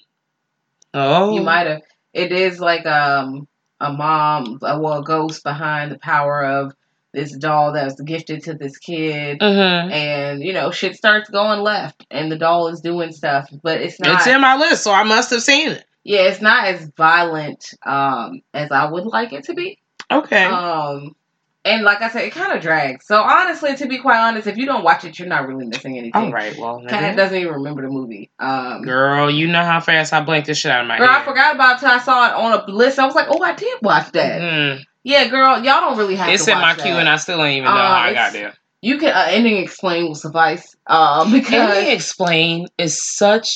[0.93, 1.81] Oh, You might have.
[2.13, 3.47] It is like um
[3.79, 6.73] a mom, a well, a ghost behind the power of
[7.13, 9.39] this doll that was gifted to this kid.
[9.39, 9.91] Mm-hmm.
[9.91, 13.99] And you know, shit starts going left, and the doll is doing stuff, but it's
[13.99, 14.15] not.
[14.17, 15.85] It's in my list, so I must have seen it.
[16.09, 19.77] Yeah, it's not as violent um as I would like it to be.
[20.11, 20.43] Okay.
[20.43, 21.15] Um,
[21.63, 23.05] and like I said, it kind of drags.
[23.05, 25.99] So honestly, to be quite honest, if you don't watch it, you're not really missing
[25.99, 26.19] anything.
[26.19, 26.57] All right.
[26.57, 28.31] Well, Kind of doesn't even remember the movie.
[28.39, 31.23] Um, girl, you know how fast I blanked this shit out of my girl, I
[31.23, 32.97] forgot about it till I saw it on a list.
[32.97, 34.41] I was like, oh, I did watch that.
[34.41, 34.83] Mhm.
[35.03, 37.65] Yeah, girl, y'all don't really have It's in my queue, and I still ain't even
[37.71, 38.53] know Uh, how I got there.
[38.81, 40.75] You can uh, ending explain will suffice.
[40.87, 43.47] Um, because Ending explain is such.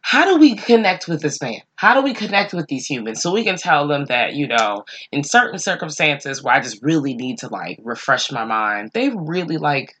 [0.00, 1.60] how do we connect with this man?
[1.78, 4.84] How do we connect with these humans so we can tell them that, you know,
[5.12, 9.58] in certain circumstances where I just really need to like refresh my mind, they really
[9.58, 9.94] like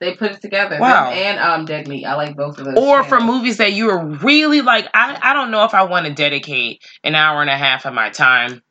[0.00, 0.78] They put it together.
[0.80, 1.12] Wow.
[1.12, 2.04] And um, Dead Meat.
[2.04, 2.76] I like both of those.
[2.76, 6.06] or for movies that you are really like I, I don't know if I want
[6.06, 8.62] to dedicate an hour and a half of my time.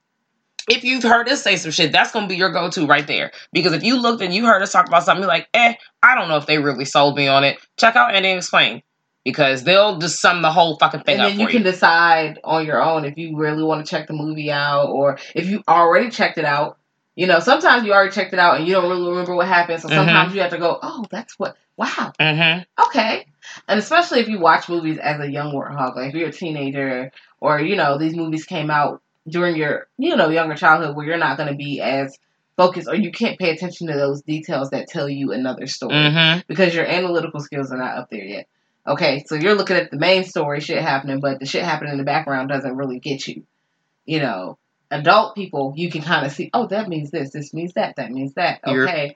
[0.68, 3.32] If you've heard us say some shit, that's gonna be your go-to right there.
[3.54, 6.16] Because if you looked and you heard us talk about something, you're like, eh, I
[6.16, 7.60] don't know if they really sold me on it.
[7.78, 8.82] Check out Ending Explain.
[9.26, 11.52] Because they'll just sum the whole fucking thing and up then for you you.
[11.52, 15.18] can decide on your own if you really want to check the movie out or
[15.34, 16.78] if you already checked it out.
[17.16, 19.82] You know, sometimes you already checked it out and you don't really remember what happened.
[19.82, 19.96] So Mhm.
[19.96, 22.84] sometimes you have to go, oh, that's what, wow, mm-hmm.
[22.86, 23.26] okay.
[23.68, 27.12] And especially if you watch movies as a young warthog, like if you're a teenager
[27.42, 31.18] or, you know, these movies came out during your, you know, younger childhood where you're
[31.18, 32.16] not going to be as
[32.58, 36.42] focused or you can't pay attention to those details that tell you another story Mm-hmm.
[36.48, 38.48] because your analytical skills are not up there yet.
[38.88, 41.98] Okay, so you're looking at the main story, shit happening, but the shit happening in
[41.98, 43.44] the background doesn't really get you.
[44.06, 44.58] You know,
[44.92, 48.12] adult people, you can kind of see, oh, that means this, this means that, that
[48.12, 48.60] means that.
[48.66, 49.16] Okay,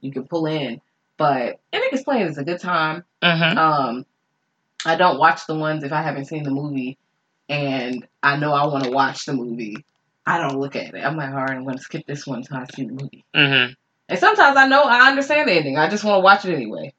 [0.00, 0.80] you can pull in.
[1.18, 3.04] But Ending Explain is a good time.
[3.22, 3.58] Mm-hmm.
[3.58, 4.06] Um,
[4.86, 6.96] I don't watch the ones if I haven't seen the movie
[7.50, 9.84] and I know I want to watch the movie.
[10.24, 11.04] I don't look at it.
[11.04, 13.24] I'm like, all right, I'm going to skip this one until I see the movie.
[13.34, 13.72] Mm-hmm.
[14.08, 15.76] And sometimes I know I understand the ending.
[15.76, 16.94] I just want to watch it anyway.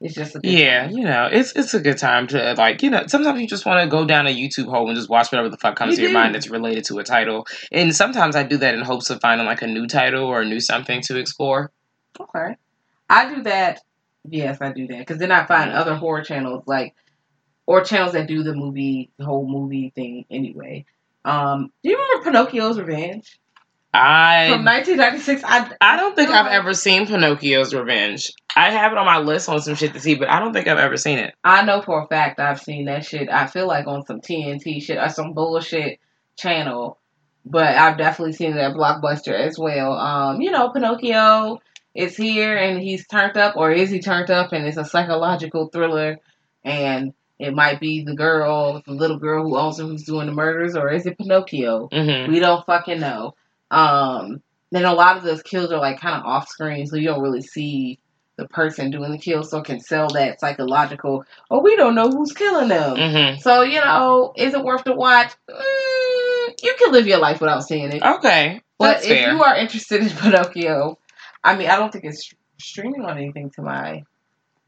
[0.00, 0.90] It's just a good Yeah, time.
[0.90, 3.82] you know, it's it's a good time to like, you know, sometimes you just want
[3.82, 6.02] to go down a YouTube hole and just watch whatever the fuck comes You to
[6.04, 7.46] your mind that's related to a title.
[7.72, 10.44] And sometimes I do that in hopes of finding like a new title or a
[10.46, 11.72] new something to explore.
[12.20, 12.56] Okay.
[13.08, 13.80] I do that.
[14.28, 16.94] Yes, I do that because then I find other horror channels like,
[17.66, 20.84] or channels that do the movie, the whole movie thing anyway.
[21.24, 23.38] Um, do you remember Pinocchio's Revenge
[23.94, 25.42] I from 1996?
[25.44, 28.32] I I don't think I've ever seen Pinocchio's Revenge.
[28.54, 30.66] I have it on my list on some shit to see, but I don't think
[30.66, 31.34] I've ever seen it.
[31.42, 33.28] I know for a fact I've seen that shit.
[33.30, 36.00] I feel like on some TNT shit or some bullshit
[36.36, 36.98] channel,
[37.44, 39.92] but I've definitely seen it at Blockbuster as well.
[39.92, 41.60] Um, you know, Pinocchio
[41.94, 44.52] is here and he's turned up, or is he turned up?
[44.52, 46.18] And it's a psychological thriller,
[46.62, 50.32] and it might be the girl, the little girl who owns him, who's doing the
[50.32, 51.88] murders, or is it Pinocchio?
[51.88, 52.32] Mm-hmm.
[52.32, 53.34] We don't fucking know.
[53.70, 57.08] Um, then a lot of those kills are like kind of off screen, so you
[57.08, 57.98] don't really see
[58.36, 61.24] the person doing the kill, so it can sell that psychological.
[61.50, 62.96] Oh, we don't know who's killing them.
[62.96, 63.40] Mm-hmm.
[63.40, 65.32] So you know, is it worth the watch?
[65.50, 68.02] Mm, you can live your life without seeing it.
[68.02, 69.32] Okay, but if fair.
[69.32, 70.98] you are interested in Pinocchio,
[71.42, 74.04] I mean, I don't think it's streaming on anything to my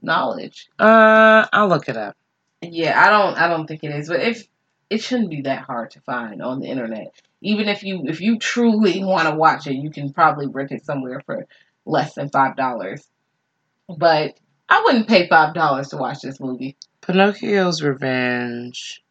[0.03, 0.68] knowledge.
[0.78, 2.16] uh, I'll look it up.
[2.62, 4.46] Yeah, I don't I don't think it is, but if
[4.90, 7.14] it shouldn't be that hard to find on the internet.
[7.43, 10.84] Even if you if you truly want to watch it, you can probably rent it
[10.84, 11.47] somewhere for
[11.86, 13.09] less than five dollars.
[13.88, 14.38] But
[14.68, 16.76] I wouldn't pay five dollars to watch this movie.
[17.01, 19.03] Pinocchio's Revenge.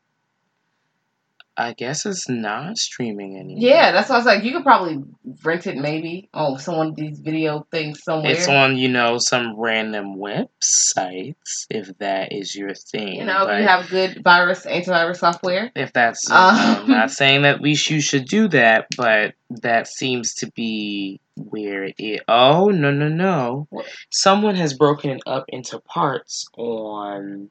[1.60, 3.58] I guess it's not streaming anymore.
[3.60, 5.04] Yeah, that's why I was like, you could probably
[5.44, 8.32] rent it maybe on some of these video things somewhere.
[8.32, 13.16] It's on, you know, some random websites, if that is your thing.
[13.16, 15.70] you know, if you have good virus antivirus software.
[15.76, 16.56] if that's, Um.
[16.56, 21.90] I'm not saying that we you should do that, but that seems to be where
[21.98, 22.22] it.
[22.30, 23.68] Oh no no no!
[23.70, 23.86] What?
[24.10, 27.50] Someone has broken it up into parts on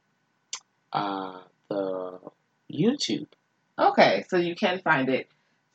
[0.95, 2.19] uh, the
[2.73, 3.27] YouTube.
[3.79, 5.29] Okay, so you can find it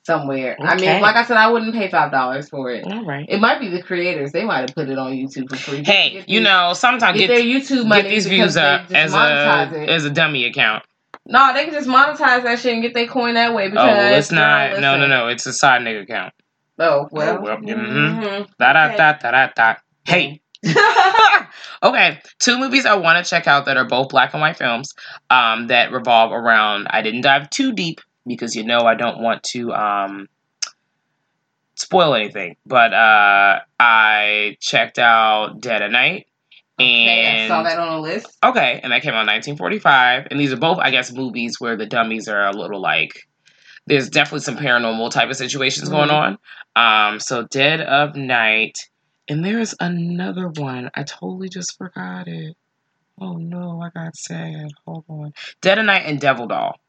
[0.06, 0.58] somewhere.
[0.60, 2.86] I mean, like I said, I wouldn't pay five dollars for it.
[2.86, 3.26] All right.
[3.28, 4.32] It might be the creators.
[4.32, 5.84] They might have put it on YouTube for free.
[5.84, 9.72] Hey, you know, sometimes get get, their YouTube money get these views up as a
[9.74, 9.90] it.
[9.90, 10.84] as a dummy account.
[11.26, 13.68] no, they can just monetize that shit and get their coin that way.
[13.68, 14.80] Oh, Because well, it's not.
[14.82, 15.28] No, no, no.
[15.30, 16.34] It's a side nigga account.
[16.80, 17.38] Oh well.
[17.38, 18.22] Oh, well, mhm.
[18.24, 18.48] mhm.
[18.60, 18.98] Da da Okay.
[18.98, 19.76] da da da da.
[20.06, 20.42] Hey.
[21.84, 24.94] okay, two movies I want to check out that are both black and white films
[25.30, 26.88] um, that revolve around.
[26.90, 30.28] I didn't dive too deep because you know I don't want to um,
[31.76, 36.28] spoil anything, but uh, I checked out Dead of Night.
[36.80, 38.38] Okay, I And saw that on the list.
[38.44, 40.28] Okay, and that came out in 1945.
[40.32, 43.12] And these are both, I guess, movies where the dummies are a little like.
[43.86, 46.38] There's definitely some paranormal type of situations going on.
[46.76, 48.80] Um, so Dead of Night,
[49.28, 50.90] and there's another one.
[50.96, 52.56] I totally just forgot it.
[53.20, 54.72] Oh no, I got sad.
[54.86, 55.34] Hold on.
[55.62, 56.80] Dead of Night and Devil Doll.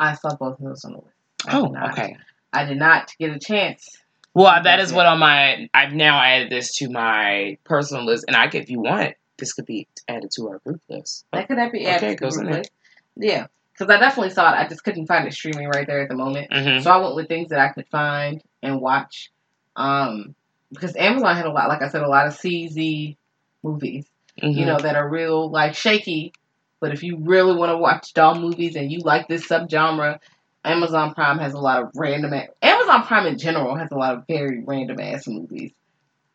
[0.00, 1.08] I saw both of those on the list.
[1.46, 1.92] I Oh, not.
[1.92, 2.16] okay.
[2.52, 3.88] I did not get a chance.
[4.34, 5.68] Well, that is what on my.
[5.74, 9.52] I've now added this to my personal list, and I could, if you want, this
[9.52, 11.26] could be added to our group list.
[11.32, 12.58] That could that be added it to goes the in group there.
[12.60, 12.70] list?
[13.16, 14.56] Yeah, because I definitely saw it.
[14.58, 16.50] I just couldn't find it streaming right there at the moment.
[16.50, 16.82] Mm-hmm.
[16.82, 19.30] So I went with things that I could find and watch.
[19.76, 20.34] Um,
[20.72, 23.16] because Amazon had a lot, like I said, a lot of CZ
[23.62, 24.06] movies,
[24.42, 24.58] Mm-hmm.
[24.58, 26.32] you know, that are real like shaky,
[26.80, 30.18] But if you really want to watch doll movies and you like this subgenre,
[30.64, 32.32] Amazon Prime has a lot of random.
[32.32, 35.72] a- Amazon Prime in general has a lot of very random ass movies.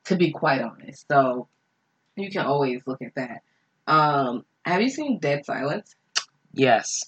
[0.06, 1.48] To be quite honest, so
[2.16, 3.42] you can always look at that.
[3.88, 5.96] Um, have you seen Dead Silence?
[6.54, 7.04] Yes.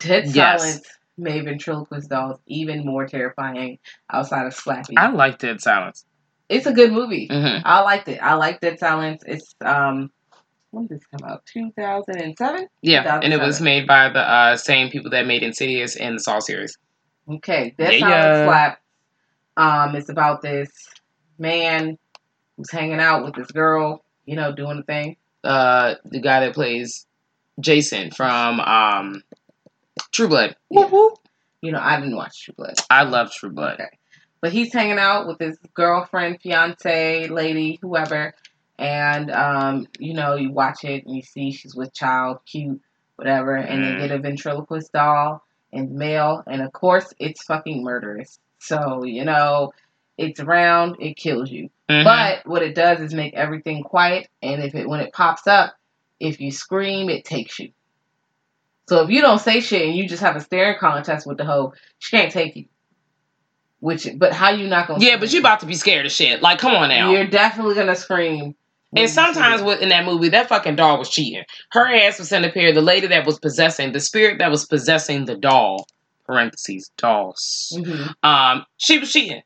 [0.00, 0.60] Dead Yes.
[0.62, 0.86] Silence
[1.16, 3.78] made ventriloquist dolls even more terrifying
[4.10, 4.94] outside of Slappy.
[4.96, 6.04] I like Dead Silence.
[6.52, 7.28] It's a good movie.
[7.30, 8.18] hmm I liked it.
[8.22, 9.22] I liked Dead Silence.
[9.26, 10.10] It's um,
[10.70, 11.44] when did this come out?
[11.46, 12.66] Two thousand and seven.
[12.82, 16.20] Yeah, and it was made by the uh, same people that made Insidious and the
[16.20, 16.76] Saw series.
[17.28, 18.44] Okay, Dead Yeah, Silence yeah.
[18.46, 18.80] slap.
[19.56, 20.68] Um, it's about this
[21.38, 21.98] man
[22.56, 24.04] who's hanging out with this girl.
[24.26, 25.16] You know, doing the thing.
[25.44, 27.06] Uh, the guy that plays
[27.60, 29.22] Jason from um,
[30.12, 30.56] True Blood.
[30.70, 30.88] Yeah.
[31.60, 32.74] You know, I didn't watch True Blood.
[32.90, 33.74] I love True Blood.
[33.74, 33.98] Okay.
[34.42, 38.34] But he's hanging out with his girlfriend, fiance, lady, whoever.
[38.78, 42.80] And, um, you know, you watch it and you see she's with child, cute,
[43.16, 43.54] whatever.
[43.54, 43.92] And Mm.
[44.00, 46.42] they get a ventriloquist doll and male.
[46.48, 48.40] And of course, it's fucking murderous.
[48.58, 49.72] So, you know,
[50.18, 51.70] it's around, it kills you.
[51.88, 52.04] Mhm.
[52.04, 54.28] But what it does is make everything quiet.
[54.42, 55.74] And if it, when it pops up,
[56.18, 57.70] if you scream, it takes you.
[58.88, 61.44] So if you don't say shit and you just have a staring contest with the
[61.44, 62.66] hoe, she can't take you.
[63.82, 65.04] Which, but how you not gonna?
[65.04, 66.40] yeah, but you about to be scared of shit.
[66.40, 67.10] Like, come on now.
[67.10, 68.54] You're definitely gonna scream.
[68.94, 71.42] And sometimes with in that movie, that fucking doll was cheating.
[71.72, 72.72] Her ass was in the pair.
[72.72, 75.88] The lady that was possessing the spirit that was possessing the doll,
[76.26, 77.72] parentheses dolls.
[77.76, 78.14] Mhm.
[78.22, 79.42] Um, she was cheating.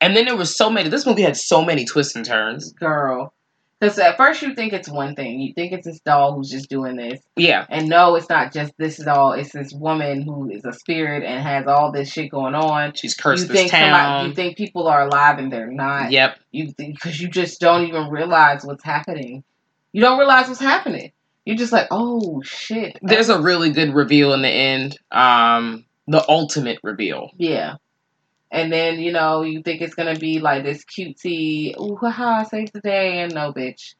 [0.00, 0.88] And then there was so many.
[0.88, 2.72] This movie had so many twists and turns.
[2.74, 3.32] girl,
[3.80, 5.40] because at first you think it's one thing.
[5.40, 8.72] You think it's this doll who's just doing this, Yeah, and no, it's not just
[8.78, 9.32] this doll.
[9.32, 12.94] It's this woman who is a spirit and has all this shit going on.
[12.94, 13.94] she's cursed you this think town.
[13.94, 16.10] somebody, you think people are alive and they're not.
[16.10, 16.38] yep.
[16.50, 19.44] You because you just don't even realize what's happening.
[19.92, 21.12] You don't realize what's happening.
[21.44, 22.98] You're just like, oh shit.
[23.00, 24.98] There's a really good reveal in the end.
[25.10, 27.30] Um, the ultimate reveal.
[27.36, 27.76] Yeah.
[28.50, 32.72] And then, you know, you think it's gonna be like this cutesy, ooh, haha, save
[32.72, 33.94] the day, and no, bitch.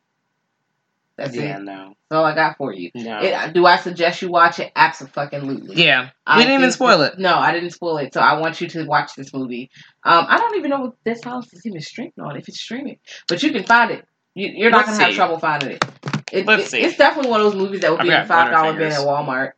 [1.17, 1.63] That's yeah, it.
[1.65, 2.93] no, That's all I got for you.
[2.95, 3.19] no.
[3.21, 4.71] It, do I suggest you watch it?
[4.77, 5.75] Absolutely.
[5.85, 7.19] yeah, I we didn't even spoil it.
[7.19, 8.15] No, I didn't spoil it.
[8.15, 9.71] So I want you to watch this movie.
[10.05, 12.99] Um, I don't even know what this house is even streaming on, if it's streaming.
[13.27, 14.07] But you can find it.
[14.35, 15.85] You, you're not gonna have trouble finding it.
[16.33, 16.83] It- Let's it- see.
[16.83, 19.01] It's definitely one of those movies that would be a got five dollar bin at
[19.01, 19.53] Walmart.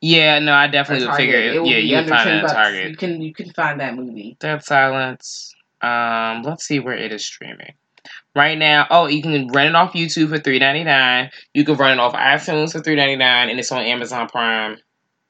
[0.00, 1.38] Yeah, no, I definitely would figure.
[1.38, 2.52] It It, yeah, you under find it at bucks.
[2.52, 2.90] Target.
[2.90, 4.36] You can you can find that movie.
[4.40, 5.54] Dead Silence.
[5.80, 7.74] Um, let's see where it is streaming.
[8.34, 11.30] Right now, oh, you can rent it off YouTube for three ninety nine.
[11.54, 14.78] You can run it off iTunes for three ninety nine, and it's on Amazon Prime,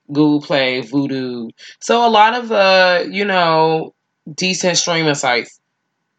[0.08, 1.50] Google Play, Vudu.
[1.80, 3.94] So a lot of the you know
[4.34, 5.60] decent streaming sites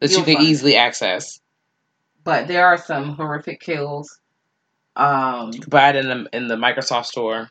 [0.00, 1.40] that You'll you can easily access.
[2.24, 4.20] But there are some horrific kills.
[4.96, 7.48] Um, You can buy it in the in the Microsoft Store.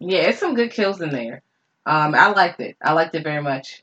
[0.00, 1.42] Yeah, it's some good kills in there.
[1.86, 2.76] Um, I liked it.
[2.82, 3.82] I liked it very much.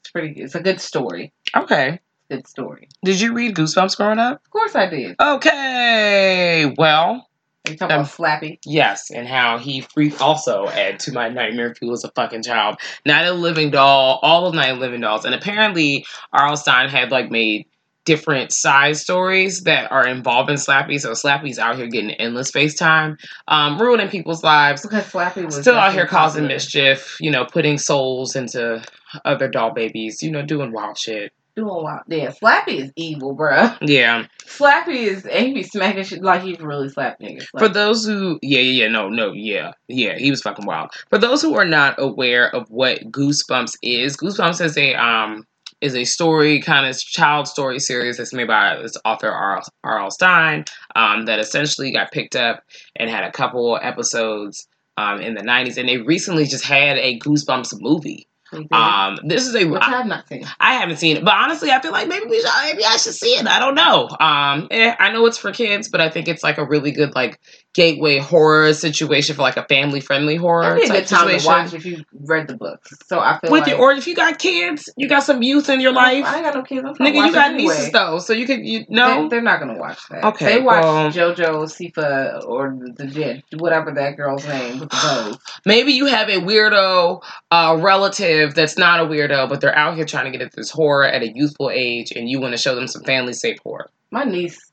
[0.00, 0.30] It's pretty.
[0.34, 0.44] Good.
[0.44, 1.32] It's a good story.
[1.56, 2.00] Okay.
[2.30, 2.88] Good story.
[3.04, 4.42] Did you read Goosebumps growing up?
[4.44, 5.14] Of course, I did.
[5.20, 6.74] Okay.
[6.76, 7.28] Well,
[7.66, 8.58] Are you talking Um, about Slappy?
[8.64, 12.76] Yes, and how he freaked also add to my nightmare fuel as a fucking child.
[13.04, 16.56] Night of Living Doll, all of Night of Living Dolls, and apparently R.L.
[16.56, 17.66] Stine had like made
[18.06, 20.98] different side stories that are involving Slappy.
[20.98, 24.80] So Slappy's out here getting endless face time, um, ruining people's lives.
[24.82, 26.54] Because Slappy was Still out here causing popular.
[26.54, 28.82] mischief, you know, putting souls into
[29.24, 31.32] other doll babies, you know, doing wild shit.
[31.56, 32.02] Doing wild.
[32.06, 33.76] Yeah, Slappy is evil, bruh.
[33.80, 34.26] Yeah.
[34.46, 37.46] Slappy is and he be smacking shit like he's really slapped niggas.
[37.58, 40.90] For those who, yeah, yeah, yeah, no, no, yeah, yeah, he was fucking wild.
[41.10, 45.44] For those who are not aware of what Goosebumps is, Goosebumps is a um
[45.80, 49.62] is a story kind of child story series that's made by this author R.
[49.84, 50.10] R.L.
[50.10, 50.64] Stine
[50.94, 52.62] um, that essentially got picked up
[52.96, 54.66] and had a couple episodes
[54.96, 58.26] um, in the '90s, and they recently just had a Goosebumps movie.
[58.50, 58.72] did.
[58.72, 60.46] Um, this is a which I have not seen.
[60.60, 63.14] I haven't seen it, but honestly, I feel like maybe we should, maybe I should
[63.14, 63.46] see it.
[63.46, 64.08] I don't know.
[64.20, 67.14] Um, eh, I know it's for kids, but I think it's like a really good
[67.14, 67.40] like
[67.76, 71.40] gateway horror situation for like a family friendly horror That'd be a good time situation.
[71.40, 72.94] to watch if you read the books.
[73.06, 75.68] So I feel With like your, or if you got kids, you got some youth
[75.68, 76.86] in your life, I ain't got no kids.
[76.86, 79.24] I'm nigga, you got nieces though, so you could you know.
[79.24, 80.24] They, they're not gonna watch that.
[80.24, 84.96] Okay, they watch well- JoJo Siwa or the, Jet, whatever that girl's name with the
[84.96, 85.38] bows.
[85.66, 90.06] Maybe you have a weirdo uh, relative that's not a weirdo, but they're out here
[90.06, 92.74] trying to get at this horror at a youthful age, and you want to show
[92.74, 93.90] them some family safe horror.
[94.10, 94.72] My niece,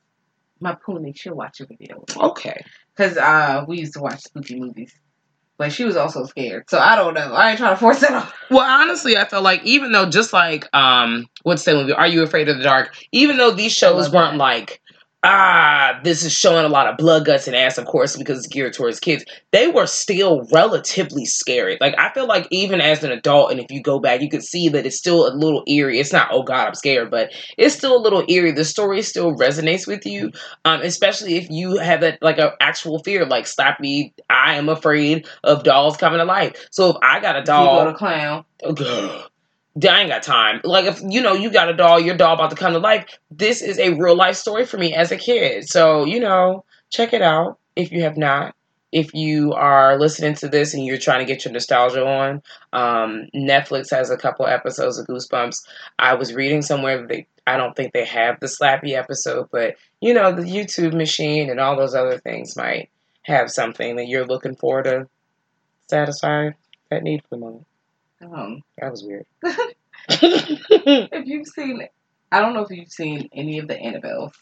[0.60, 2.02] my pony, she'll watch a video.
[2.16, 2.64] Okay.
[2.96, 4.92] Because uh, we used to watch spooky movies.
[5.56, 6.68] But she was also scared.
[6.68, 7.32] So I don't know.
[7.32, 8.26] I ain't trying to force it on.
[8.50, 11.92] Well, honestly, I felt like even though just like um what's that movie?
[11.92, 12.96] Are you afraid of the dark?
[13.12, 14.38] Even though these shows weren't that.
[14.38, 14.80] like
[15.24, 18.46] ah, this is showing a lot of blood, guts, and ass, of course, because it's
[18.46, 19.24] geared towards kids.
[19.52, 21.78] They were still relatively scary.
[21.80, 24.44] Like I feel like even as an adult, and if you go back, you could
[24.44, 25.98] see that it's still a little eerie.
[25.98, 28.52] It's not, oh God, I'm scared, but it's still a little eerie.
[28.52, 30.30] The story still resonates with you,
[30.64, 33.24] um, especially if you have that like an actual fear.
[33.24, 36.68] Like stop me, I am afraid of dolls coming to life.
[36.70, 37.78] So if I got a doll.
[37.78, 38.44] You go to clown.
[38.64, 39.30] Ugh.
[39.82, 40.60] I ain't got time.
[40.62, 43.06] Like if you know you got a doll, your doll about to come to life.
[43.30, 45.68] This is a real life story for me as a kid.
[45.68, 48.54] So you know, check it out if you have not.
[48.92, 52.40] If you are listening to this and you're trying to get your nostalgia on,
[52.72, 55.66] um, Netflix has a couple episodes of Goosebumps.
[55.98, 59.74] I was reading somewhere that they, I don't think they have the Slappy episode, but
[60.00, 62.90] you know the YouTube machine and all those other things might
[63.22, 65.08] have something that you're looking for to
[65.88, 66.50] satisfy
[66.90, 67.66] that need for the moment.
[68.32, 69.26] Um, That was weird.
[70.08, 71.86] if you've seen,
[72.32, 74.32] I don't know if you've seen any of the Annabelle.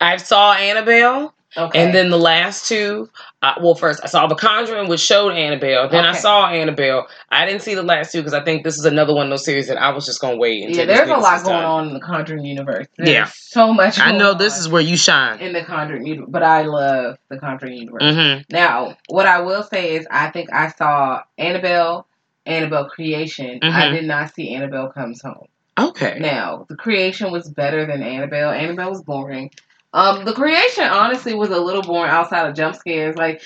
[0.00, 1.82] I saw Annabelle, Okay.
[1.82, 3.10] and then the last two.
[3.42, 5.88] Uh, well, first I saw The Conjuring, which showed Annabelle.
[5.88, 7.06] Then I saw Annabelle.
[7.30, 9.44] I didn't see the last two because I think this is another one of those
[9.44, 10.80] series that I was just gonna wait until.
[10.88, 12.86] yeah, there's a lot going on in the Conjuring universe.
[12.96, 13.28] There's Yeah.
[13.34, 13.98] so much.
[14.00, 15.40] I know this is where you shine.
[15.40, 18.14] in the Conjuring universe, but I love the Conjuring universe.
[18.14, 22.06] hmm Now, what I will say is, I think I saw Annabelle,
[22.46, 23.58] Annabelle Creation.
[23.62, 23.92] I Mhm.
[23.92, 25.46] did not see Annabelle Comes Home.
[25.78, 26.18] Okay.
[26.18, 28.50] Now, the Creation was better than Annabelle.
[28.50, 29.50] Annabelle was boring.
[29.92, 33.16] Um, the Creation honestly was a little boring outside of jump scares.
[33.16, 33.42] Like,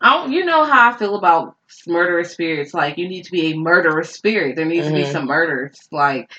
[0.00, 2.74] I don't, you know how I feel about murderous spirits.
[2.74, 4.56] Like, you need to be a murderous spirit.
[4.56, 5.12] There needs to be Mhm.
[5.12, 5.78] some murders.
[5.90, 6.30] Like,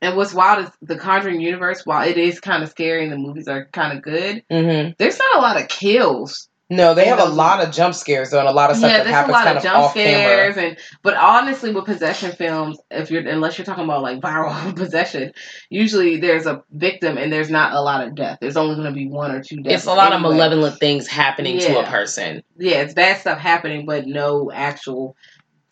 [0.00, 1.84] and what's wild is the Conjuring universe.
[1.84, 5.18] While it is kind of scary and the movies are kind of good, hmm there's
[5.18, 6.47] not a lot of kills.
[6.70, 9.02] No, they have a lot of jump scares though, and a lot of stuff yeah,
[9.02, 10.54] that happens kind of of jump off camera.
[10.62, 15.32] and but honestly, with possession films, if you're unless you're talking about like viral possession,
[15.70, 18.38] usually there's a victim and there's not a lot of death.
[18.42, 19.76] There's only going to be one or two deaths.
[19.76, 22.42] It's a lot of malevolent things happening to a person.
[22.58, 25.16] Yeah, it's bad stuff happening, but no actual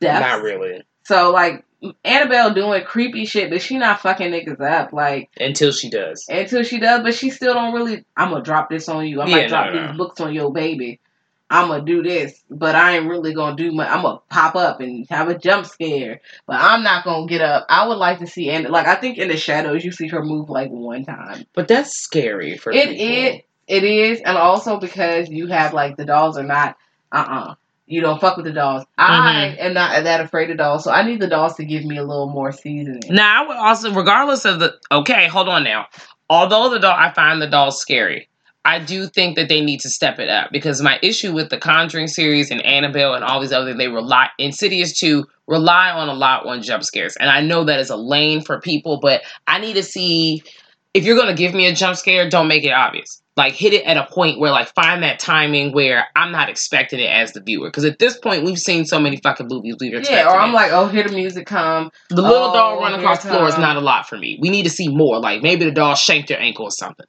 [0.00, 0.22] death.
[0.22, 0.82] Not really.
[1.06, 1.64] So like
[2.04, 6.26] Annabelle doing creepy shit, but she not fucking niggas up like Until she does.
[6.28, 7.02] until she does.
[7.02, 8.04] But she still don't really.
[8.16, 9.20] I'm gonna drop this on you.
[9.20, 9.88] I Yeah, might drop no, no.
[9.88, 10.98] these books on your baby.
[11.48, 13.88] I'm gonna do this, but I ain't really gonna do my.
[13.88, 17.66] I'm gonna pop up and have a jump scare, but I'm not gonna get up.
[17.68, 20.24] I would like to see, and like I think in the shadows, you see her
[20.24, 21.44] move like one time.
[21.54, 23.06] But that's scary for It people.
[23.06, 26.76] it it is, and also because you have like the dolls are not.
[27.12, 27.54] Uh uh
[27.86, 28.84] You don't fuck with the dolls.
[28.98, 29.66] I Mm-hmm.
[29.66, 32.02] am not that afraid of dolls, so I need the dolls to give me a
[32.04, 33.02] little more seasoning.
[33.08, 35.86] Now, I would also, regardless of the, okay, hold on now.
[36.28, 38.28] Although the doll, I find the dolls scary.
[38.64, 41.58] I do think that they need to step it up because my issue with the
[41.58, 46.14] Conjuring series and Annabelle and all these other, they rely, Insidious 2 rely on a
[46.14, 47.14] lot on jump scares.
[47.20, 50.42] And I know that is a lane for people, but I need to see,
[50.94, 53.22] if you're going to give me a jump scare, don't make it obvious.
[53.36, 57.00] Like hit it at a point where like find that timing where I'm not expecting
[57.00, 57.68] it as the viewer.
[57.68, 60.24] Because at this point, we've seen so many fucking movies we've expected.
[60.24, 60.54] Yeah, or I'm it.
[60.54, 61.90] like, oh, hear the music come.
[62.08, 64.38] The little Oh, doll running here across the floor is not a lot for me.
[64.40, 65.20] We need to see more.
[65.20, 67.04] Like maybe the doll shanked your ankle or something.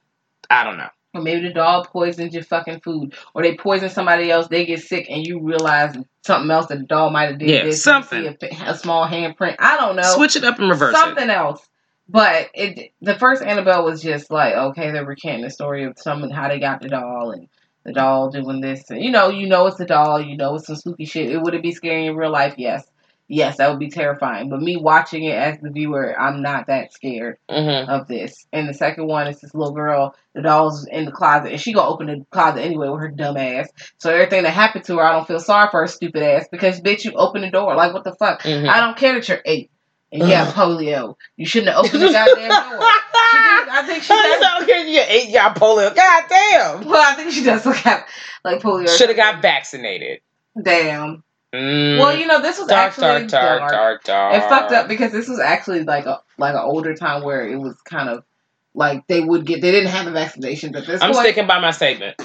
[0.50, 0.88] I don't know.
[1.14, 4.48] Or maybe the dog poisons your fucking food, or they poison somebody else.
[4.48, 7.48] They get sick, and you realize something else that the dog might have did.
[7.48, 8.36] Yeah, this, something.
[8.42, 9.56] see A, a small handprint.
[9.58, 10.02] I don't know.
[10.02, 11.32] Switch it up and reverse something it.
[11.32, 11.66] else.
[12.08, 16.30] But it the first Annabelle was just like okay, they're recanting the story of someone
[16.30, 17.48] how they got the doll and
[17.84, 18.88] the doll doing this.
[18.90, 20.20] And, you know, you know it's the doll.
[20.20, 21.30] You know it's some spooky shit.
[21.30, 22.54] It would it be scary in real life?
[22.58, 22.84] Yes,
[23.28, 24.48] yes, that would be terrifying.
[24.50, 27.90] But me watching it as the viewer, I'm not that scared Mm-hmm.
[27.90, 28.46] of this.
[28.52, 30.14] And the second one is this little girl.
[30.34, 33.36] The doll's in the closet, and she gonna open the closet anyway with her dumb
[33.36, 33.68] ass.
[33.98, 36.80] So everything that happened to her, I don't feel sorry for her stupid ass because
[36.80, 37.74] bitch, you opened the door.
[37.74, 38.42] Like what the fuck?
[38.42, 38.68] Mhm.
[38.68, 39.70] I don't care that you're eight
[40.12, 41.16] and you have polio.
[41.36, 42.88] You shouldn't have opened the goddamn door.
[43.30, 44.62] She did, I think she does.
[44.62, 45.94] okay, you ate y'all polio.
[45.94, 46.88] God damn.
[46.88, 48.06] Well, I think she does look have
[48.42, 48.88] like polio.
[48.88, 50.20] Should have got vaccinated.
[50.62, 51.22] damn.
[51.52, 51.98] Mm.
[51.98, 54.34] Well, you know, this was dark, actually dark, dark, dark, dark.
[54.34, 57.56] It fucked up because this was actually like a like an older time where it
[57.56, 58.24] was kind of
[58.74, 61.24] like they would get they didn't have the vaccinations at this I'm point.
[61.24, 62.16] sticking by my statement.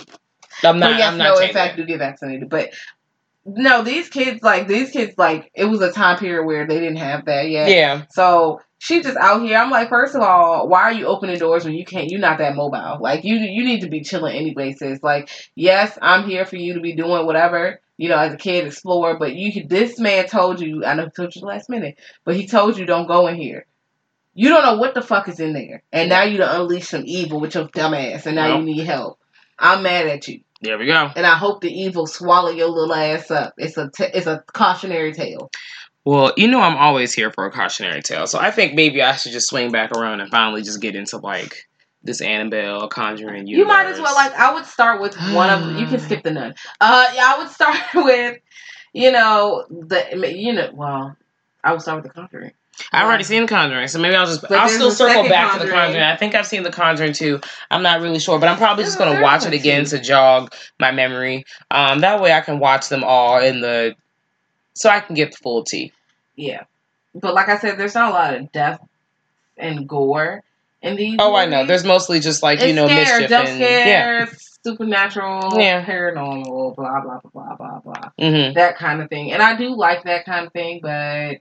[0.64, 0.92] I'm not.
[0.92, 2.50] But yes, I'm not no, in fact, do get vaccinated.
[2.50, 2.72] But
[3.46, 6.98] no, these kids like these kids like it was a time period where they didn't
[6.98, 7.70] have that yet.
[7.70, 8.06] yeah.
[8.12, 9.58] So she's just out here.
[9.58, 12.10] I'm like, first of all, why are you opening doors when you can't?
[12.10, 12.98] You're not that mobile.
[13.02, 14.74] Like you, you need to be chilling anyway.
[14.74, 15.04] Sis.
[15.04, 17.82] Like, yes, I'm here for you to be doing whatever.
[17.98, 19.18] You know, as a kid, explore.
[19.20, 20.84] But you, this man told you.
[20.86, 23.36] I know he told you the last minute, but he told you don't go in
[23.36, 23.66] here.
[24.34, 27.04] You don't know what the fuck is in there, and now you to unleash some
[27.06, 28.60] evil with your dumb ass, and now Well.
[28.60, 29.20] you need help.
[29.60, 31.12] I'm mad at you, There we go.
[31.16, 33.54] and I hope the evil swallow your little ass up.
[33.58, 35.52] It's a, t- it's a cautionary tale.
[36.06, 39.16] Well, you know I'm always here for a cautionary tale, so I think maybe I
[39.16, 41.68] should just swing back around and finally just get into like
[42.04, 45.86] this Annabelle Conjuring You might as well like I would start with one of you
[45.88, 46.56] can skip the nun.
[46.82, 48.40] Uh yeah, I would start with
[48.94, 51.16] you know the you know well
[51.64, 52.52] I would start with the Conjuring.
[52.92, 55.60] I've already seen the Conjuring, so maybe I'll just But I'll still circle back to
[55.60, 55.86] the Conjuring.
[55.86, 56.04] Conjuring.
[56.04, 57.40] I think I've seen the Conjuring too.
[57.70, 60.92] I'm not really sure, but I'm probably just gonna watch it again to jog my
[60.92, 61.46] memory.
[61.72, 63.96] Um, that way I can watch them all in the
[64.74, 65.92] so I can get the full tea.
[66.36, 66.64] Yeah.
[67.16, 68.80] But like I said, there's not a lot of death
[69.58, 70.42] and gore
[70.82, 71.18] in these.
[71.20, 71.66] Oh, I know.
[71.66, 73.82] There's mostly just like you know scares, mischief jump and yeah.
[73.84, 75.86] scares, supernatural, Yeah.
[75.86, 78.10] paranormal, blah blah blah blah blah blah.
[78.20, 79.32] hmm That kind of thing.
[79.32, 81.36] And I do like that kind of thing, but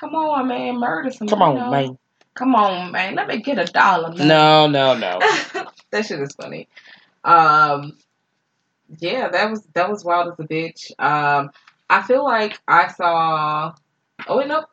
[0.00, 1.28] come on, man, murder some.
[1.28, 1.70] Come on, know?
[1.70, 1.98] man.
[2.34, 3.14] Come on, man.
[3.14, 4.14] Let me get a dollar.
[4.14, 4.28] Man.
[4.28, 5.18] No, no, no.
[5.90, 6.68] that shit is funny.
[7.22, 7.98] Um,
[8.98, 10.90] yeah, that was that was wild as a bitch.
[10.98, 11.50] Um,
[11.88, 13.74] I feel like I saw.
[14.26, 14.64] Oh wait, no.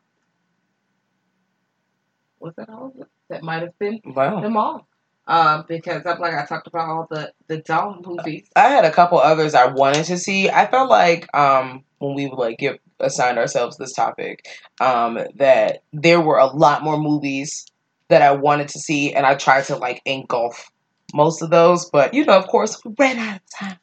[2.40, 2.94] Was that all?
[3.28, 4.40] That might have been Wow.
[4.40, 4.88] them all.
[5.28, 8.48] Um, because I'm like I talked about all the the doll movies.
[8.56, 10.48] I had a couple others I wanted to see.
[10.48, 14.46] I felt like um when we would like give assigned ourselves this topic,
[14.80, 17.66] um, that there were a lot more movies
[18.08, 20.70] that I wanted to see and I tried to like engulf
[21.14, 23.78] most of those, but you know, of course, we ran out of time.